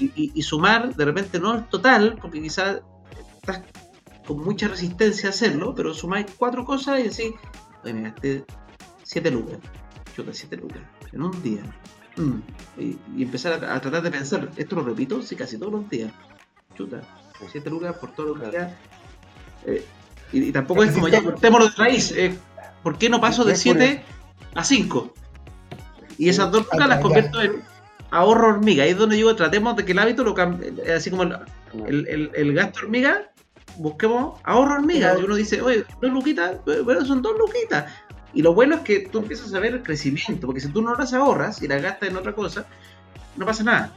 [0.00, 2.80] y, y- y sumar, de repente no el total, porque quizás
[3.36, 3.62] estás
[4.26, 7.32] con mucha resistencia a hacerlo, pero sumáis cuatro cosas y decís,
[7.84, 8.44] oye, me gasté
[9.04, 9.58] 7 lucas.
[10.16, 10.80] Chuta, 7 lucas.
[11.12, 11.62] En un día.
[12.16, 12.80] Mm.
[12.80, 15.22] Y, y empezar a, a tratar de pensar, ¿esto lo repito?
[15.22, 16.12] Sí, casi todos los días.
[16.76, 17.00] Chuta,
[17.50, 18.72] 7 lucas por todos los días.
[19.66, 19.84] Eh,
[20.32, 22.12] y, y tampoco es como ya cortémoslo de raíz.
[22.12, 22.36] eh,
[22.82, 24.02] ¿Por qué no paso de Es 7
[24.54, 25.14] a 5?
[26.18, 27.62] Y esas dos lucas las convierto en
[28.10, 28.84] ahorro hormiga.
[28.84, 30.72] Ahí es donde digo, tratemos de que el hábito lo cambie.
[30.92, 31.36] Así como el,
[31.86, 33.30] el, el- el gasto hormiga,
[33.78, 35.16] busquemos ahorro hormiga.
[35.18, 37.92] Y uno dice, oye, dos luquitas, bueno, son dos luquitas.
[38.34, 40.94] Y lo bueno es que tú empiezas a ver el crecimiento, porque si tú no
[40.94, 42.66] las ahorras y las gastas en otra cosa,
[43.36, 43.92] no pasa nada.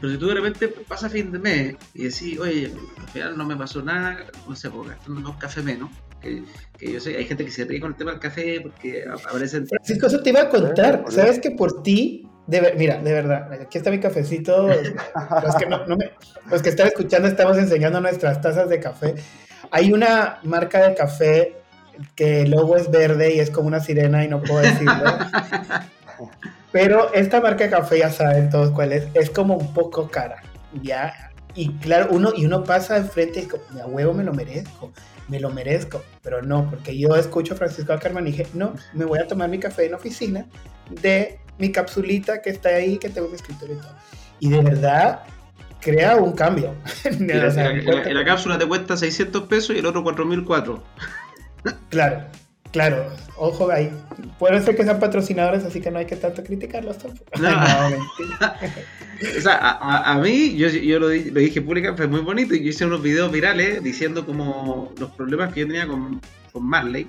[0.00, 3.44] Pero si tú de repente pasas fin de mes y decís, oye, al final no
[3.44, 4.18] me pasó nada,
[4.48, 6.42] no sé, porque gastando dos cafés menos, que,
[6.78, 9.66] que yo sé, hay gente que se ríe con el tema del café porque aparecen...
[9.66, 11.04] Francisco, eso te iba a contar.
[11.08, 14.66] ¿Sabes que por ti de ver- mira, de verdad, aquí está mi cafecito.
[14.68, 16.10] Los que, no- no me-
[16.50, 19.14] los que están escuchando estamos enseñando nuestras tazas de café.
[19.70, 21.56] Hay una marca de café
[22.16, 24.92] que el logo es verde y es como una sirena y no puedo decirlo.
[26.72, 29.04] Pero esta marca de café ya saben todos cuál es.
[29.14, 30.42] Es como un poco cara,
[30.82, 31.30] ¿ya?
[31.54, 34.92] Y claro, uno, y uno pasa enfrente y es como, a huevo me lo merezco,
[35.28, 36.02] me lo merezco.
[36.22, 39.48] Pero no, porque yo escucho a Francisco Ackerman y dije, no, me voy a tomar
[39.48, 40.46] mi café en oficina
[40.90, 43.94] de mi capsulita que está ahí, que tengo mi escritorio y todo.
[44.40, 45.20] Y de verdad,
[45.80, 46.74] crea un cambio.
[47.04, 49.86] Y la, O sea, y la- y la cápsula te cuesta 600 pesos y el
[49.86, 50.82] otro 4004.
[51.88, 52.24] Claro,
[52.72, 53.90] claro, ojo ahí.
[54.38, 57.30] Puede ser que sean patrocinadores, así que no hay que tanto criticarlos tampoco.
[57.40, 57.50] No.
[57.50, 58.56] No, mentira.
[59.38, 62.70] O sea, a, mí, yo, yo lo, lo dije pública, fue muy bonito y yo
[62.70, 66.20] hice unos videos virales diciendo como los problemas que yo tenía con,
[66.52, 67.06] con Marley.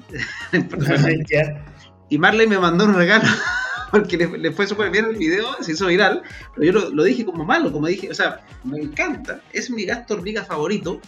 [2.07, 3.27] Y Marley me mandó un regalo
[3.91, 6.21] porque le, le fue súper bien el video, se hizo viral,
[6.53, 9.85] pero yo lo, lo dije como malo, como dije, o sea, me encanta, es mi
[9.85, 11.01] gasto hormiga favorito,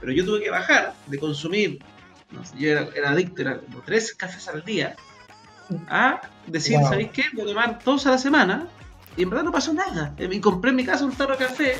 [0.00, 1.78] pero yo tuve que bajar de consumir,
[2.32, 4.96] no sé, yo era, era adicto, era como tres cafés al día,
[5.88, 6.88] a decir, Wow.
[6.88, 7.24] ¿sabéis qué?
[7.32, 8.68] Voy a tomar dos a la semana
[9.16, 10.14] y en verdad no pasó nada.
[10.18, 11.76] Eh, Y compré en mi casa un tarro de café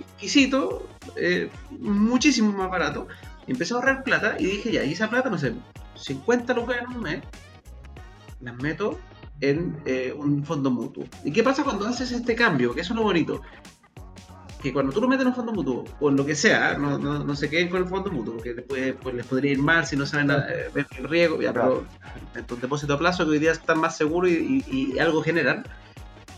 [0.00, 3.06] exquisito, eh, muchísimo más barato,
[3.46, 5.54] y empecé a ahorrar plata y dije, ya, y esa plata, no sé,
[5.96, 7.22] 50 lucas en un mes,
[8.40, 8.98] las meto
[9.40, 11.04] en eh, un fondo mutuo.
[11.24, 12.74] ¿Y qué pasa cuando haces este cambio?
[12.74, 13.42] Que eso es lo bonito.
[14.62, 16.98] Que cuando tú lo metes en un fondo mutuo, o en lo que sea, no,
[16.98, 19.86] no, no se queden con el fondo mutuo, porque después pues, les podría ir mal
[19.86, 21.86] si no saben eh, ver el riesgo, ya, pero
[22.34, 25.22] en tu depósito a plazo que hoy día están más seguros y, y- y algo
[25.22, 25.62] generan,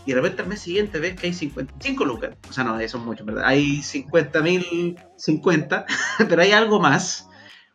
[0.05, 2.97] y de repente al mes siguiente ves que hay 55 lucas, o sea, no, eso
[2.99, 3.43] es mucho, ¿verdad?
[3.45, 5.85] Hay 50 mil 50,
[6.29, 7.27] pero hay algo más.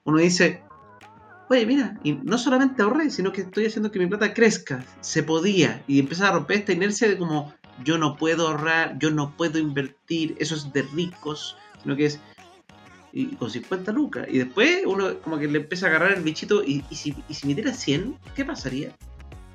[0.04, 0.62] Uno dice,
[1.50, 5.24] oye, mira, y no solamente ahorré, sino que estoy haciendo que mi plata crezca, se
[5.24, 7.52] podía, y empieza a romper esta inercia de como,
[7.84, 12.20] yo no puedo ahorrar, yo no puedo invertir, eso es de ricos, sino que es
[13.12, 14.26] y con 50 lucas.
[14.28, 17.34] Y después uno como que le empieza a agarrar el bichito y, y si, y
[17.34, 18.90] si me diera 100, ¿qué pasaría?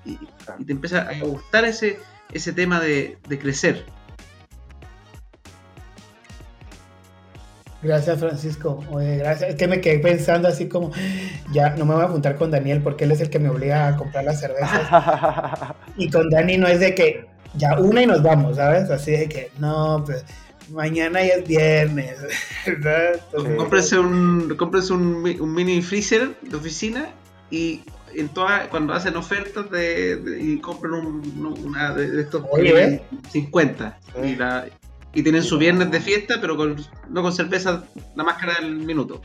[0.04, 0.18] Y,
[0.58, 2.00] y te empieza a gustar ese,
[2.34, 3.86] ese tema de, de crecer.
[7.84, 8.84] Gracias, Francisco.
[8.92, 9.52] Oye, gracias.
[9.52, 10.92] Es que me quedé pensando así como,
[11.52, 13.88] ya no me voy a juntar con Daniel porque él es el que me obliga
[13.88, 14.90] a comprar las cervezas.
[15.98, 18.90] Y con Dani no es de que ya una y nos vamos, ¿sabes?
[18.90, 20.24] Así de que, no, pues
[20.70, 22.18] mañana ya es viernes.
[22.66, 23.14] ¿verdad?
[23.32, 27.10] Entonces, Cómprese un, cómprese un, un mini freezer de oficina
[27.50, 27.82] y
[28.16, 32.70] en todas, cuando hacen ofertas de, de- y compren un, una de, estos Oye, que
[32.70, 32.74] ¿eh?
[32.74, 34.66] vienen 50 y, la,
[35.14, 36.76] y tienen su viernes de fiesta pero con,
[37.10, 37.84] no con cerveza
[38.16, 39.22] la máscara del minuto.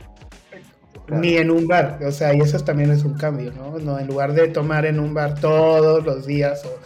[1.09, 3.79] Ni en un bar, o sea, y eso también es un cambio, ¿no?
[3.79, 6.79] No, en lugar de tomar en un bar todos los días o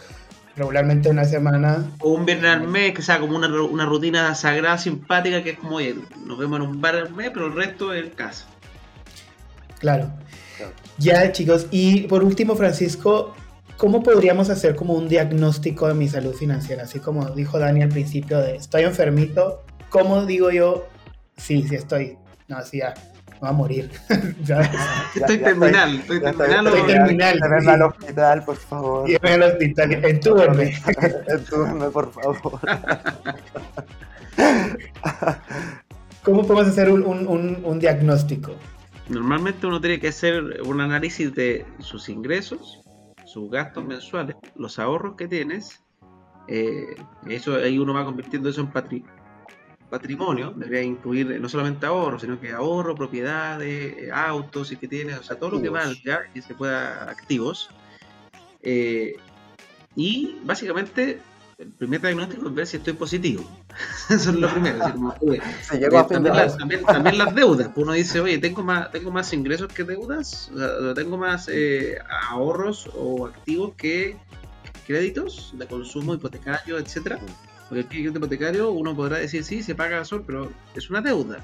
[0.56, 4.78] regularmente una semana, O un viernes al mes que sea como una, una rutina sagrada,
[4.78, 7.94] simpática, que es como, oye, nos vemos en un bar al mes, pero el resto
[7.94, 8.46] en casa.
[9.78, 10.10] claro.
[10.56, 10.72] Claro.
[10.98, 13.34] Ya, chicos, y por último, Francisco,
[13.78, 16.84] ¿cómo podríamos hacer como un diagnóstico de mi salud financiera?
[16.84, 20.86] Así como dijo Dani al principio de estoy enfermito, ¿cómo digo yo?
[21.36, 22.18] Sí, sí estoy.
[22.48, 22.94] No, sí, ya,
[23.42, 23.90] voy a morir.
[24.44, 24.70] ¿Sabes?
[25.16, 26.66] Estoy ya terminal, estoy ya terminal.
[26.68, 27.68] estoy terminal.
[27.68, 29.08] Al hospital, por favor.
[29.08, 30.72] Llévame al hospital, entúbenme.
[31.28, 32.60] Entúbenme, por favor.
[36.24, 38.52] ¿Cómo podemos hacer un, un- un- un diagnóstico?
[39.08, 42.80] Normalmente uno tiene que hacer un análisis de sus ingresos,
[43.24, 45.80] sus gastos mensuales, los ahorros que tienes.
[46.48, 46.94] eh,
[47.28, 49.04] eso ahí uno va convirtiendo eso en patri-
[49.92, 50.54] patrimonio.
[50.56, 55.22] Debería incluir no solamente ahorros, sino que ahorro, propiedades, eh, autos y que tienes, o
[55.22, 57.68] sea, todo lo que valga que se pueda activos.
[58.62, 59.16] Eh,
[59.94, 61.20] y básicamente
[61.58, 63.44] el primer diagnóstico es ver si estoy positivo.
[64.08, 64.82] Eso es lo primero.
[64.82, 67.68] así como, oye, Si llego a fin de también, las, también, también las deudas.
[67.68, 71.50] pues Uno dice, oye, tengo más, tengo más ingresos que deudas, o sea, tengo más
[71.52, 71.98] eh,
[72.30, 74.16] ahorros o activos que
[74.86, 77.20] créditos de consumo hipotecario, etcétera.
[77.72, 81.38] Porque el crédito hipotecario uno podrá decir, sí, se paga sol, pero es una deuda.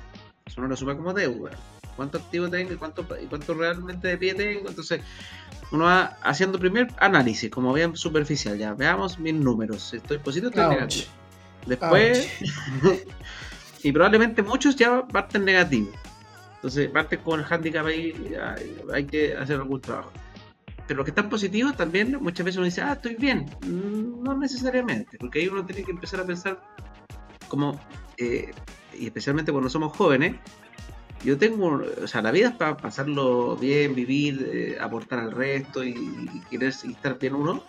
[0.44, 1.52] Eso no lo suma como deuda.
[1.96, 4.68] ¿Cuánto activo tengo y cuánto, y cuánto realmente de pie tengo?
[4.68, 5.00] Entonces,
[5.72, 8.58] uno va haciendo primer análisis, como bien superficial.
[8.58, 9.94] Ya, veamos mis números.
[9.94, 10.74] ¿Estoy positivo o estoy Ouch.
[10.74, 11.06] negativo?
[11.64, 12.30] Después,
[13.82, 15.94] y probablemente muchos ya parten negativos.
[16.56, 20.12] Entonces, parte con el handicap ahí, hay, hay que hacer algún trabajo.
[20.88, 23.44] Pero los que están positivos también, muchas veces uno dice, ah, estoy bien.
[23.66, 26.60] Mm, No necesariamente, porque ahí uno tiene que empezar a pensar
[27.46, 27.78] como,
[28.16, 28.50] eh,
[28.98, 30.36] y especialmente cuando somos jóvenes,
[31.24, 35.84] yo tengo, o sea, la vida es para pasarlo bien, vivir, eh, aportar al resto
[35.84, 37.62] y, y querer y estar bien uno,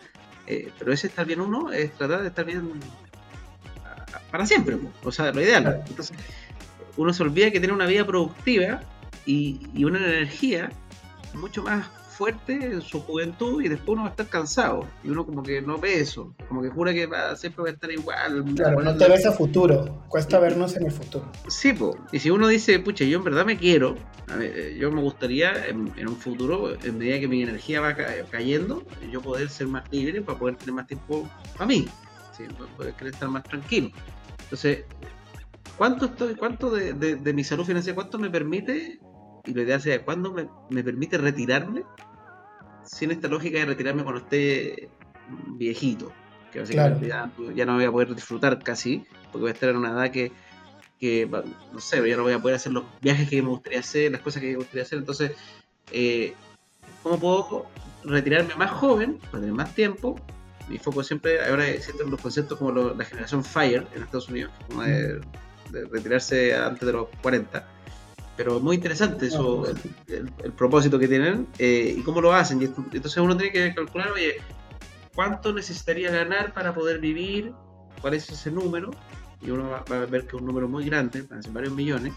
[0.47, 2.71] eh, pero ese estar bien uno es tratar de estar bien
[4.31, 4.89] para siempre, po.
[5.03, 5.83] o sea, lo ideal.
[5.87, 6.15] Entonces,
[6.95, 8.81] uno se olvida que tiene una vida productiva
[9.25, 10.71] y, y una energía
[11.33, 11.87] mucho más
[12.19, 15.61] fuerte en su juventud y después uno va a estar cansado y uno como que
[15.61, 18.43] no ve eso, como que jura que va, siempre va a estar igual.
[18.57, 20.03] Claro, no te ves a futuro.
[20.09, 21.31] Cuesta vernos en el futuro.
[21.47, 21.97] Sí, po.
[22.11, 23.95] y si uno dice, pucha, yo en verdad me quiero,
[24.27, 27.79] a ver, eh, yo me gustaría en, en un futuro, en medida que mi energía
[27.79, 31.87] va ca- cayendo, yo poder ser más libre para poder tener más tiempo para mí,
[32.37, 32.43] ¿sí?
[32.57, 33.91] Para poder querer estar más tranquilo.
[34.43, 34.83] Entonces,
[35.77, 38.99] ¿cuánto, estoy, cuánto de, de- de mi salud financiera, cuánto me permite,
[39.45, 41.83] y la idea sea, cuándo me, me permite retirarme,
[42.89, 44.89] sin esta lógica de retirarme cuando esté
[45.57, 46.11] viejito,
[46.51, 49.77] que básicamente ya, ya no voy a poder disfrutar casi, porque voy a estar en
[49.77, 50.31] una edad que
[50.99, 51.25] que,
[51.71, 54.19] no sé, ya no voy a poder hacer los viajes que me gustaría hacer, las
[54.19, 54.99] cosas que me gustaría hacer.
[54.99, 55.31] Entonces,
[55.93, 56.33] eh,
[57.03, 57.67] ¿cómo puedo
[58.03, 60.19] retirarme más joven para tener más tiempo?
[60.67, 64.51] Mi foco siempre, ahora existen los conceptos como lo- la generación FIRE en Estados Unidos,
[64.67, 65.21] como de,
[65.71, 67.65] de retirarse antes de los 40.
[68.39, 69.75] Pero muy interesante eso, el,
[70.07, 72.61] el- el propósito que tienen eh, y cómo lo hacen.
[72.61, 74.37] Y esto- entonces uno tiene que calcular, oye,
[75.13, 77.51] ¿cuánto necesitaría ganar para poder vivir?
[77.99, 78.91] ¿Cuál es ese número?
[79.41, 81.51] y uno va, va a ver que es un número muy grande, van a ser
[81.53, 82.13] varios millones,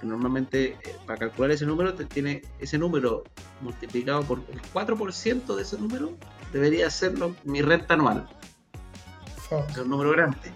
[0.00, 3.22] que normalmente eh, para calcular ese número te tiene ese número
[3.60, 6.16] multiplicado por el 4% de ese número
[6.52, 8.28] debería ser lo- mi renta anual,
[9.48, 10.52] Fuck, es un número grande.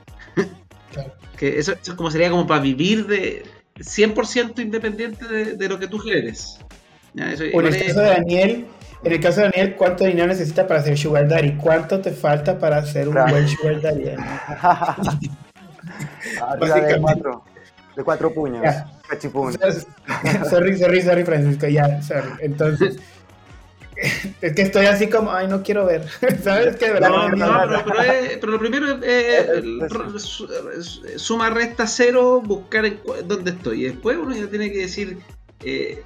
[0.93, 1.13] claro.
[1.37, 3.45] Que eso, eso es como sería como para vivir de
[3.77, 6.59] 100% independiente de, de lo que tú generes.
[7.15, 8.67] Ya, eso O en el caso de Daniel,
[9.05, 11.57] en el caso de Daniel, ¿cuánto dinero necesita para ser sugar daddy?
[11.57, 13.33] ¿Cuánto te falta para ser un Claro.
[13.33, 14.05] buen sugar daddy?
[16.41, 17.45] Arriba de cuatro,
[17.97, 18.63] de cuatro puños.
[20.49, 22.31] Sorry, sorry, sorry, Francisco, ya, sorry.
[22.41, 22.97] Entonces,
[24.41, 26.07] es que estoy así como, ay, no quiero ver.
[26.43, 26.87] ¿Sabes qué?
[26.87, 29.63] De verdad No, no, pero, pero es- pero lo primero es eh,
[30.19, 30.19] su-
[30.83, 32.85] su- suma, resta, cero, buscar
[33.25, 33.83] dónde estoy.
[33.83, 35.19] Y después uno ya tiene que decir,
[35.65, 36.03] eh,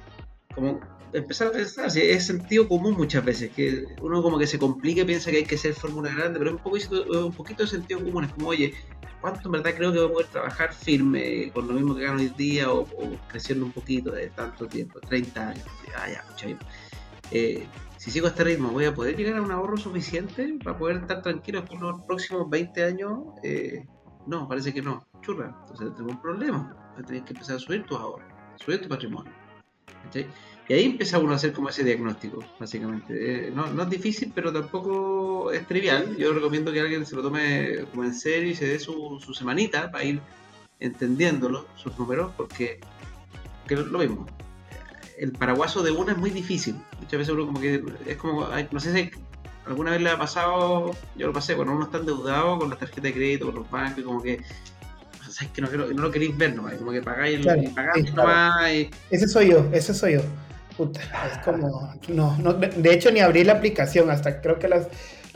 [0.53, 0.79] como
[1.13, 5.01] empezar a pensar, si es sentido común muchas veces, que uno como que se complica
[5.01, 7.69] y piensa que hay que hacer fórmula grande, pero es un poquito, un poquito de
[7.69, 8.25] sentido común.
[8.25, 8.73] Es como, oye,
[9.21, 12.19] ¿cuánto en verdad creo que voy a poder trabajar firme con lo mismo que gano
[12.19, 15.65] hoy día o, o creciendo un poquito de tanto tiempo, 30 años?
[15.95, 16.47] Ah, ya, mucha.
[17.31, 17.65] Eh,
[18.07, 21.21] si sigo este ritmo, ¿voy a poder llegar a un ahorro suficiente para poder estar
[21.21, 23.19] tranquilo por los próximos 20 años?
[23.43, 23.85] Eh,
[24.25, 25.05] no, parece que no.
[25.21, 26.73] Churra, entonces tengo un problema.
[26.93, 28.25] Vas a tener que empezar a subir tus ahorros,
[28.63, 29.29] subir tu patrimonio.
[30.05, 30.25] ¿cachai?
[30.69, 33.47] Y ahí empieza uno a hacer como ese diagnóstico, básicamente.
[33.47, 36.15] Eh, no, no es difícil, pero tampoco es trivial.
[36.15, 39.33] Yo recomiendo que alguien se lo tome como en serio y se dé su, su
[39.33, 40.21] semanita para ir
[40.79, 42.79] entendiéndolo, sus números, porque,
[43.63, 44.25] porque es lo mismo
[45.17, 46.75] el paraguaso de una es muy difícil.
[46.99, 49.11] Muchas veces uno como que es como, no sé si
[49.65, 53.03] alguna vez le ha pasado, yo lo pasé, cuando uno está endeudado con las tarjetas
[53.03, 54.39] de crédito, con los bancos, y como que,
[55.29, 58.05] sabes que no, no lo queréis ver nomás, como que pagáis, el- Claro, y pagáis
[58.05, 58.29] sí, claro.
[58.29, 60.21] nomás, y- Ese soy yo, ese soy yo.
[60.77, 64.87] Puta, es como, no, no, de hecho ni abrí la aplicación, hasta creo que las,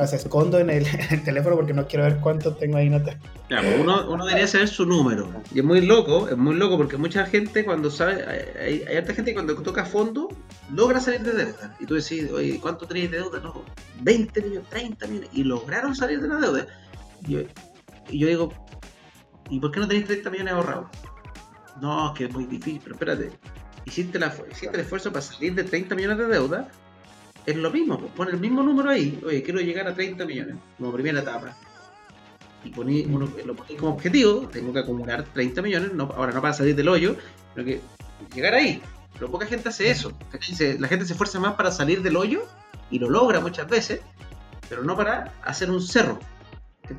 [0.01, 0.85] las escondo en el,
[1.23, 2.89] teléfono porque no quiero ver cuánto tengo ahí.
[2.89, 3.17] No te-
[3.49, 5.29] Ya, pues uno, uno debería saber su número.
[5.53, 8.25] Y es muy loco, es muy loco porque mucha gente cuando sabe,
[8.59, 10.29] hay, hay, gente que cuando toca fondo
[10.73, 11.77] logra salir de deuda.
[11.79, 13.39] Y tú decís, oye, ¿cuánto tenéis de deuda?
[13.39, 13.63] No,
[14.01, 15.29] 20 millones, 30 millones.
[15.33, 16.67] Y lograron salir de la deuda.
[17.27, 17.39] Y yo,
[18.09, 18.53] y yo digo,
[19.49, 20.87] ¿y por qué no tenéis 30 millones ahorrados?
[21.79, 23.31] No, es que es muy difícil, pero espérate.
[23.85, 26.69] Hiciste, la, hiciste el esfuerzo para salir de 30 millones de deuda.
[27.45, 29.19] Es lo mismo, pues, pon el mismo número ahí.
[29.25, 31.55] Oye, quiero llegar a 30 millones como primera etapa
[32.63, 36.41] y poní, uno, lo poní como objetivo, tengo que acumular 30 millones, no, ahora no
[36.41, 37.15] para salir del hoyo,
[37.53, 37.81] sino que
[38.35, 38.81] llegar ahí.
[39.13, 40.11] Pero poca gente hace eso.
[40.79, 42.43] La gente se esfuerza más para salir del hoyo
[42.91, 44.01] y lo logra muchas veces,
[44.69, 46.19] pero no para hacer un cerro.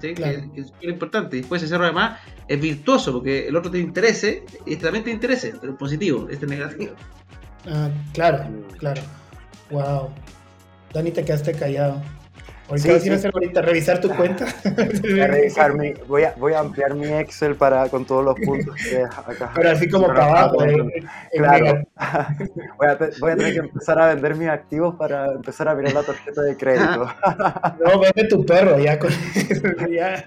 [0.00, 0.50] Que- Claro.
[0.54, 1.36] Que, es muy importante.
[1.36, 2.18] Y después ese cerro además
[2.48, 6.46] es virtuoso porque el otro te interese, y este también te interese, pero positivo, este
[6.46, 6.94] negativo.
[7.66, 8.44] Ah, claro,
[8.78, 9.02] claro.
[9.70, 10.10] Wow.
[10.92, 12.00] Dani, te quedaste callado.
[12.68, 13.10] Ahorita Sí, sí.
[13.10, 14.46] hacer ahorita, revisar tu cuenta.
[15.02, 18.34] Voy a, revisar mi- voy, a, voy a ampliar mi Excel para, con todos los
[18.36, 19.50] puntos que acá.
[19.54, 20.64] Pero así como para abajo.
[20.64, 20.76] eh,
[21.32, 21.64] en Claro.
[21.64, 21.90] negativo.
[22.78, 25.74] Voy a, te- voy a tener que empezar a vender mis activos para empezar a
[25.74, 27.06] mirar la tarjeta de crédito.
[27.84, 29.10] No, vende tu perro, ya con
[29.90, 30.24] ya.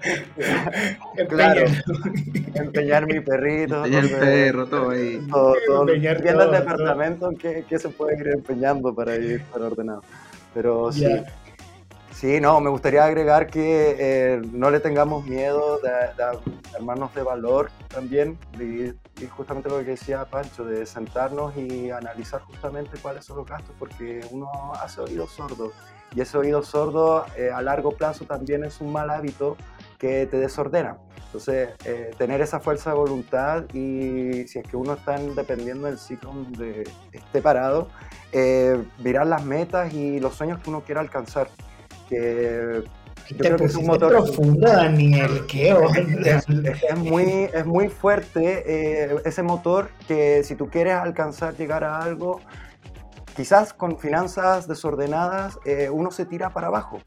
[1.28, 1.62] Claro.
[1.62, 1.82] Empeña.
[2.54, 3.82] Empeñar mi perrito.
[3.82, 5.20] Tenía el perro, todo ahí.
[5.30, 5.88] todo, todo.
[5.88, 10.02] Empeñar Viendo el todo, departamento que, que se puede ir empeñando para ir para ordenado.
[10.56, 11.02] Pero sí.
[11.02, 11.22] Ya.
[12.14, 16.38] Sí, no, me gustaría agregar que eh, no le tengamos miedo de, de
[16.74, 18.84] armarnos de valor también, y,
[19.22, 23.74] y justamente lo que decía Pancho, de sentarnos y analizar justamente cuáles son los gastos,
[23.78, 24.48] porque uno
[24.80, 25.72] hace oídos sordos,
[26.14, 29.58] y ese oído sordo eh, a largo plazo también es un mal hábito
[29.98, 30.96] que te desordena.
[31.26, 35.86] Entonces, eh, tener esa fuerza de voluntad y si es que uno está en- dependiendo
[35.86, 37.88] del ciclo donde esté parado,
[38.38, 41.48] eh, mirar las metas y los sueños que uno quiera alcanzar.
[42.06, 42.82] Que
[43.30, 45.46] yo Te creo que es un motor profundo, Daniel.
[45.48, 45.98] ¿Qué onda?
[45.98, 51.82] es, es muy, es muy fuerte eh, ese motor que si tú quieres alcanzar, llegar
[51.82, 52.42] a algo,
[53.34, 57.00] quizás con finanzas desordenadas, eh, uno se tira para abajo.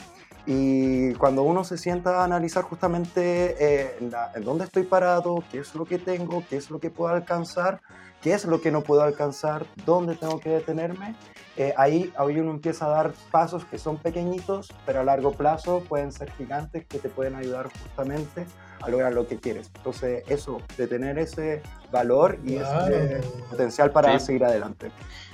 [0.51, 5.43] Y cuando uno se sienta a analizar justamente eh, en, la- en dónde estoy parado,
[5.51, 7.81] qué es lo que tengo, qué es lo que puedo alcanzar,
[8.23, 11.13] qué es lo que no puedo alcanzar, dónde tengo que detenerme,
[11.55, 15.83] eh, ahí, ahí uno empieza a dar pasos que son pequeñitos, pero a largo plazo
[15.87, 18.47] pueden ser gigantes que te pueden ayudar justamente
[18.81, 19.69] a lograr lo que quieres.
[19.75, 23.21] Entonces, eso, de tener ese valor y ese
[23.51, 24.25] potencial para Sí.
[24.25, 24.89] seguir adelante.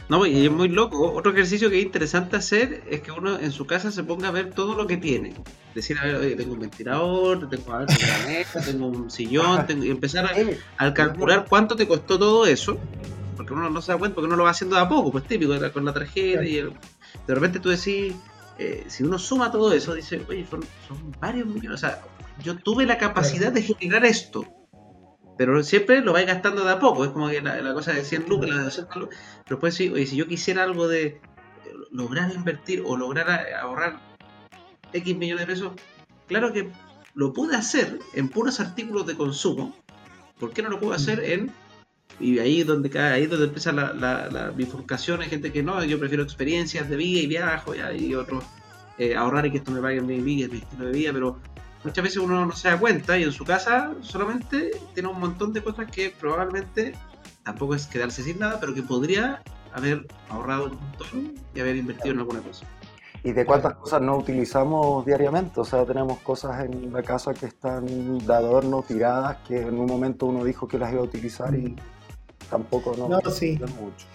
[0.07, 1.13] No, y es muy loco.
[1.13, 4.31] Otro ejercicio que es interesante hacer es que uno en su casa se ponga a
[4.31, 5.33] ver todo lo que tiene.
[5.73, 9.09] Decir, a ver, oye, tengo un ventilador, tengo, a ver, tengo una mesa, tengo un
[9.09, 10.31] sillón, tengo- y empezar a,
[10.77, 12.77] al calcular cuánto te costó todo eso.
[13.35, 15.23] Porque uno no se da cuenta, porque uno lo va haciendo de a poco, pues
[15.25, 16.73] típico, con la tarjeta y el-
[17.27, 18.13] de repente tú decís,
[18.59, 21.71] eh, si uno suma todo eso, dice, oye, son, son varios millones.
[21.71, 22.01] O sea,
[22.43, 24.45] yo tuve la capacidad de generar esto.
[25.37, 27.03] Pero siempre lo vais gastando de a poco.
[27.03, 29.19] Es como que la, la cosa de 100 lucas, la de 200 lucas.
[29.43, 31.19] Pero después sí, oye, si yo quisiera algo de eh,
[31.91, 33.29] lograr invertir o lograr
[33.59, 33.99] ahorrar
[34.93, 35.73] X millones de pesos,
[36.27, 36.71] claro que
[37.13, 39.75] lo pude hacer en puros artículos de consumo.
[40.39, 41.51] ¿Por qué no lo puedo hacer en
[42.19, 45.83] y ahí es donde ahí donde empieza la, la, la bifurcación, hay gente que no,
[45.83, 48.43] yo prefiero experiencias de vida y viajo, ya, y otros
[48.97, 51.39] eh, ahorrar y que esto me pague mi vida, mi estilo de vida, pero
[51.85, 55.53] muchas veces uno no se da cuenta y en su casa solamente tiene un montón
[55.53, 56.93] de cosas que probablemente
[57.43, 62.13] tampoco es quedarse sin nada, pero que podría haber ahorrado un montón y haber invertido
[62.13, 62.65] en alguna cosa.
[63.23, 65.59] ¿Y de cuántas cosas no utilizamos diariamente?
[65.59, 69.87] O sea, tenemos cosas en la casa que están de adorno, tiradas, que en un
[69.87, 71.75] momento uno dijo que las iba a utilizar y
[72.49, 73.09] tampoco no.
[73.09, 73.59] No, sí.
[73.59, 74.05] mucho.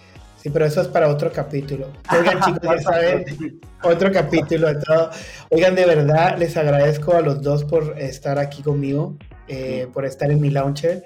[0.42, 1.92] Sí, pero eso es para otro capítulo.
[2.10, 5.10] Oigan, chicos, ya saben, otro capítulo de todo.
[5.50, 9.18] Oigan, de verdad, les agradezco a los dos por estar aquí conmigo,
[9.48, 11.04] eh, por estar en mi launcher.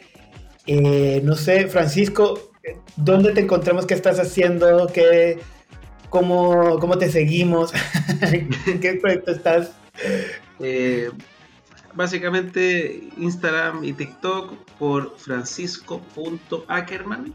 [0.67, 2.53] Eh, no sé, Francisco,
[2.97, 3.87] ¿dónde te encontramos?
[3.87, 4.87] ¿Qué estás haciendo?
[4.87, 5.41] ¿Qué,
[6.11, 7.73] cómo, ¿Cómo te seguimos?
[8.23, 9.73] ¿En qué proyecto estás?
[10.61, 11.11] Eh,
[11.95, 17.35] básicamente Instagram y TikTok por francisco.ackerman.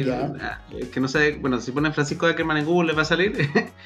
[0.00, 0.32] Ya.
[0.40, 0.60] ah,
[0.92, 3.32] que no sabe, bueno, si ponen Francisco Ackerman en Google les va a salir.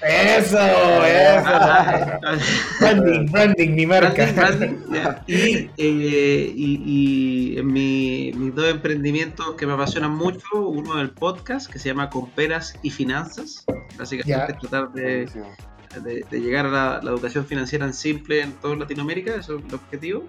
[0.03, 2.57] Eso, Ah, eso.
[2.81, 4.27] branding, branding, mi marca.
[4.33, 5.17] Branding, branding.
[5.27, 11.11] Y, eh, y- y en mi- mis dos emprendimientos que me apasionan mucho, uno el
[11.11, 13.65] podcast que se llama Con Peras y Finanzas.
[13.99, 14.59] Básicamente Ya.
[14.59, 15.47] tratar de, Buenísimo.
[16.05, 19.65] de- de llegar a la, la educación financiera en simple en toda Latinoamérica, eso es
[19.69, 20.25] el objetivo.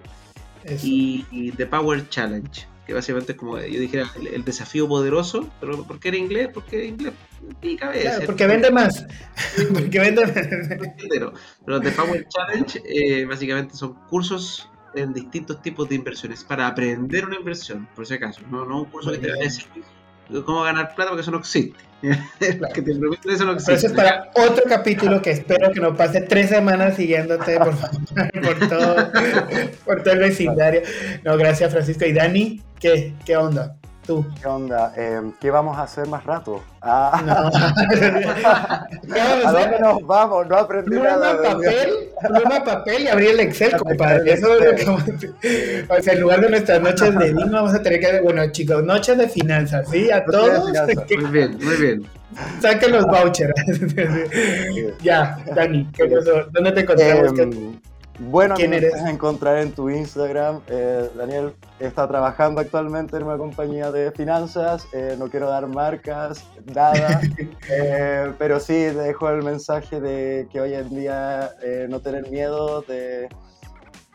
[0.64, 0.86] Eso.
[0.86, 5.46] Y, y The Power Challenge, que básicamente es como yo dijera el, el desafío poderoso,
[5.60, 6.48] pero ¿por qué era inglés?
[6.54, 7.12] Porque inglés
[7.60, 8.04] pica veces.
[8.04, 9.06] Claro, porque vende más.
[9.74, 10.34] porque vende más.
[11.66, 17.26] Pero The Power Challenge eh, básicamente son cursos en distintos tipos de inversiones para aprender
[17.26, 18.40] una inversión, por si acaso.
[18.50, 19.66] No, no un curso que te va a decir
[20.44, 21.78] cómo ganar plata porque eso no existe.
[22.00, 23.86] que te prometen eso no Pero eso existe.
[23.88, 27.74] es para otro capítulo que espero que no pase tres semanas siguiéndote por,
[28.42, 29.12] por, todo,
[29.84, 30.82] por todo el vecindario.
[31.24, 32.04] No, gracias Francisco.
[32.04, 32.62] ¿Y Dani?
[32.78, 33.76] ¿Qué, qué onda?
[34.08, 34.24] Tú.
[34.40, 34.94] ¿Qué onda?
[34.96, 36.62] Eh, ¿Qué vamos a hacer más rato?
[36.80, 37.50] Ah, No.
[37.90, 40.48] ¿Qué vamos a dónde nos vamos?
[40.48, 41.42] No aprendí Pluma, nada.
[41.42, 41.90] papel,
[42.26, 44.32] pluma, papel y abrir el Excel, compadre.
[44.32, 45.86] Eso es lo que vamos a hacer.
[45.90, 48.20] O sea, en lugar de nuestras noches de vino, vamos a tener que.
[48.22, 50.10] Bueno, chicos, noches de finanzas, ¿sí?
[50.10, 50.72] A todos.
[51.06, 52.02] que Muy bien, muy bien.
[52.62, 53.52] saquen los vouchers.
[55.02, 56.46] ya, Dani, ¿qué pasó?
[56.50, 57.38] ¿Dónde te encontramos?
[57.38, 57.78] Eh,
[58.18, 58.90] Bueno, ¿Quién me eres?
[58.90, 60.60] puedes encontrar en tu Instagram.
[60.66, 64.86] Eh, Daniel está trabajando actualmente en una compañía de finanzas.
[64.92, 66.44] Eh, no quiero dar marcas,
[66.74, 67.20] nada.
[67.70, 72.80] Eh, pero sí dejo el mensaje de que hoy en día eh, no tener miedo
[72.80, 73.28] de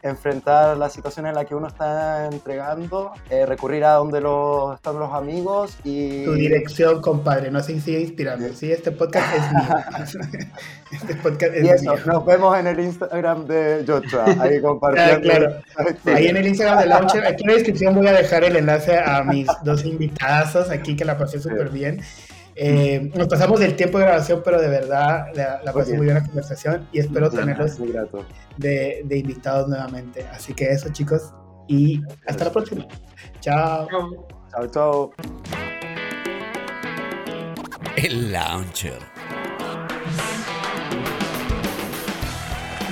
[0.04, 5.00] enfrentar la situación en la que uno está entregando, eh, recurrir a donde los, están
[5.00, 6.26] los amigos y...
[6.26, 8.54] Tu dirección, compadre, no se sigue inspirando.
[8.54, 10.48] Sí, este podcast es mío.
[10.92, 12.04] Este podcast es Y eso, mío.
[12.06, 15.22] nos vemos en el Instagram de Joshua, ahí Ah, compartiendo.
[15.22, 15.56] claro.
[16.06, 19.00] Ahí en el Instagram de Launcher, aquí en la descripción voy a dejar el enlace
[19.00, 22.02] a mis dos invitadazos aquí que la pasé súper bien.
[22.56, 26.16] Eh, nos pasamos del tiempo de grabación, pero de verdad la, la pasé muy bien
[26.16, 28.26] la conversación y espero tenerlos Muy grato.
[28.58, 30.26] de, de invitados nuevamente.
[30.32, 31.34] Así que eso, chicos,
[31.68, 32.88] y hasta la próxima.
[33.40, 33.88] Chao.
[33.90, 34.28] Chao.
[34.52, 35.14] Chao, chao.
[37.96, 39.00] El Launcher.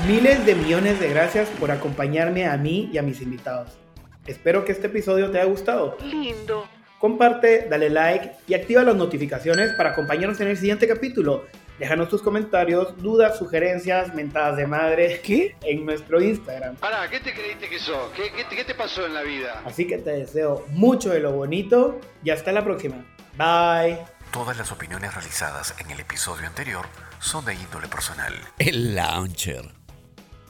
[0.08, 3.78] Miles de millones de gracias por acompañarme a mí y a mis invitados.
[4.26, 5.98] Espero que este episodio te haya gustado.
[6.04, 6.66] Lindo.
[7.02, 11.46] Comparte, dale like y activa las notificaciones para acompañarnos en el siguiente capítulo.
[11.80, 15.56] Déjanos tus comentarios, dudas, sugerencias, mentadas de madre ¿Qué?
[15.64, 16.76] en nuestro Instagram.
[16.76, 18.12] Pará, ¿qué te creíste que sos?
[18.16, 19.64] ¿Qué, qué, te- qué te pasó en la vida?
[19.66, 23.04] Así que te deseo mucho de lo bonito y hasta la próxima.
[23.36, 23.98] Bye.
[24.32, 26.86] Todas las opiniones realizadas en el episodio anterior
[27.20, 28.36] son de índole personal.
[28.60, 29.66] El Launcher.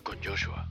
[0.04, 0.68] Con Joshua.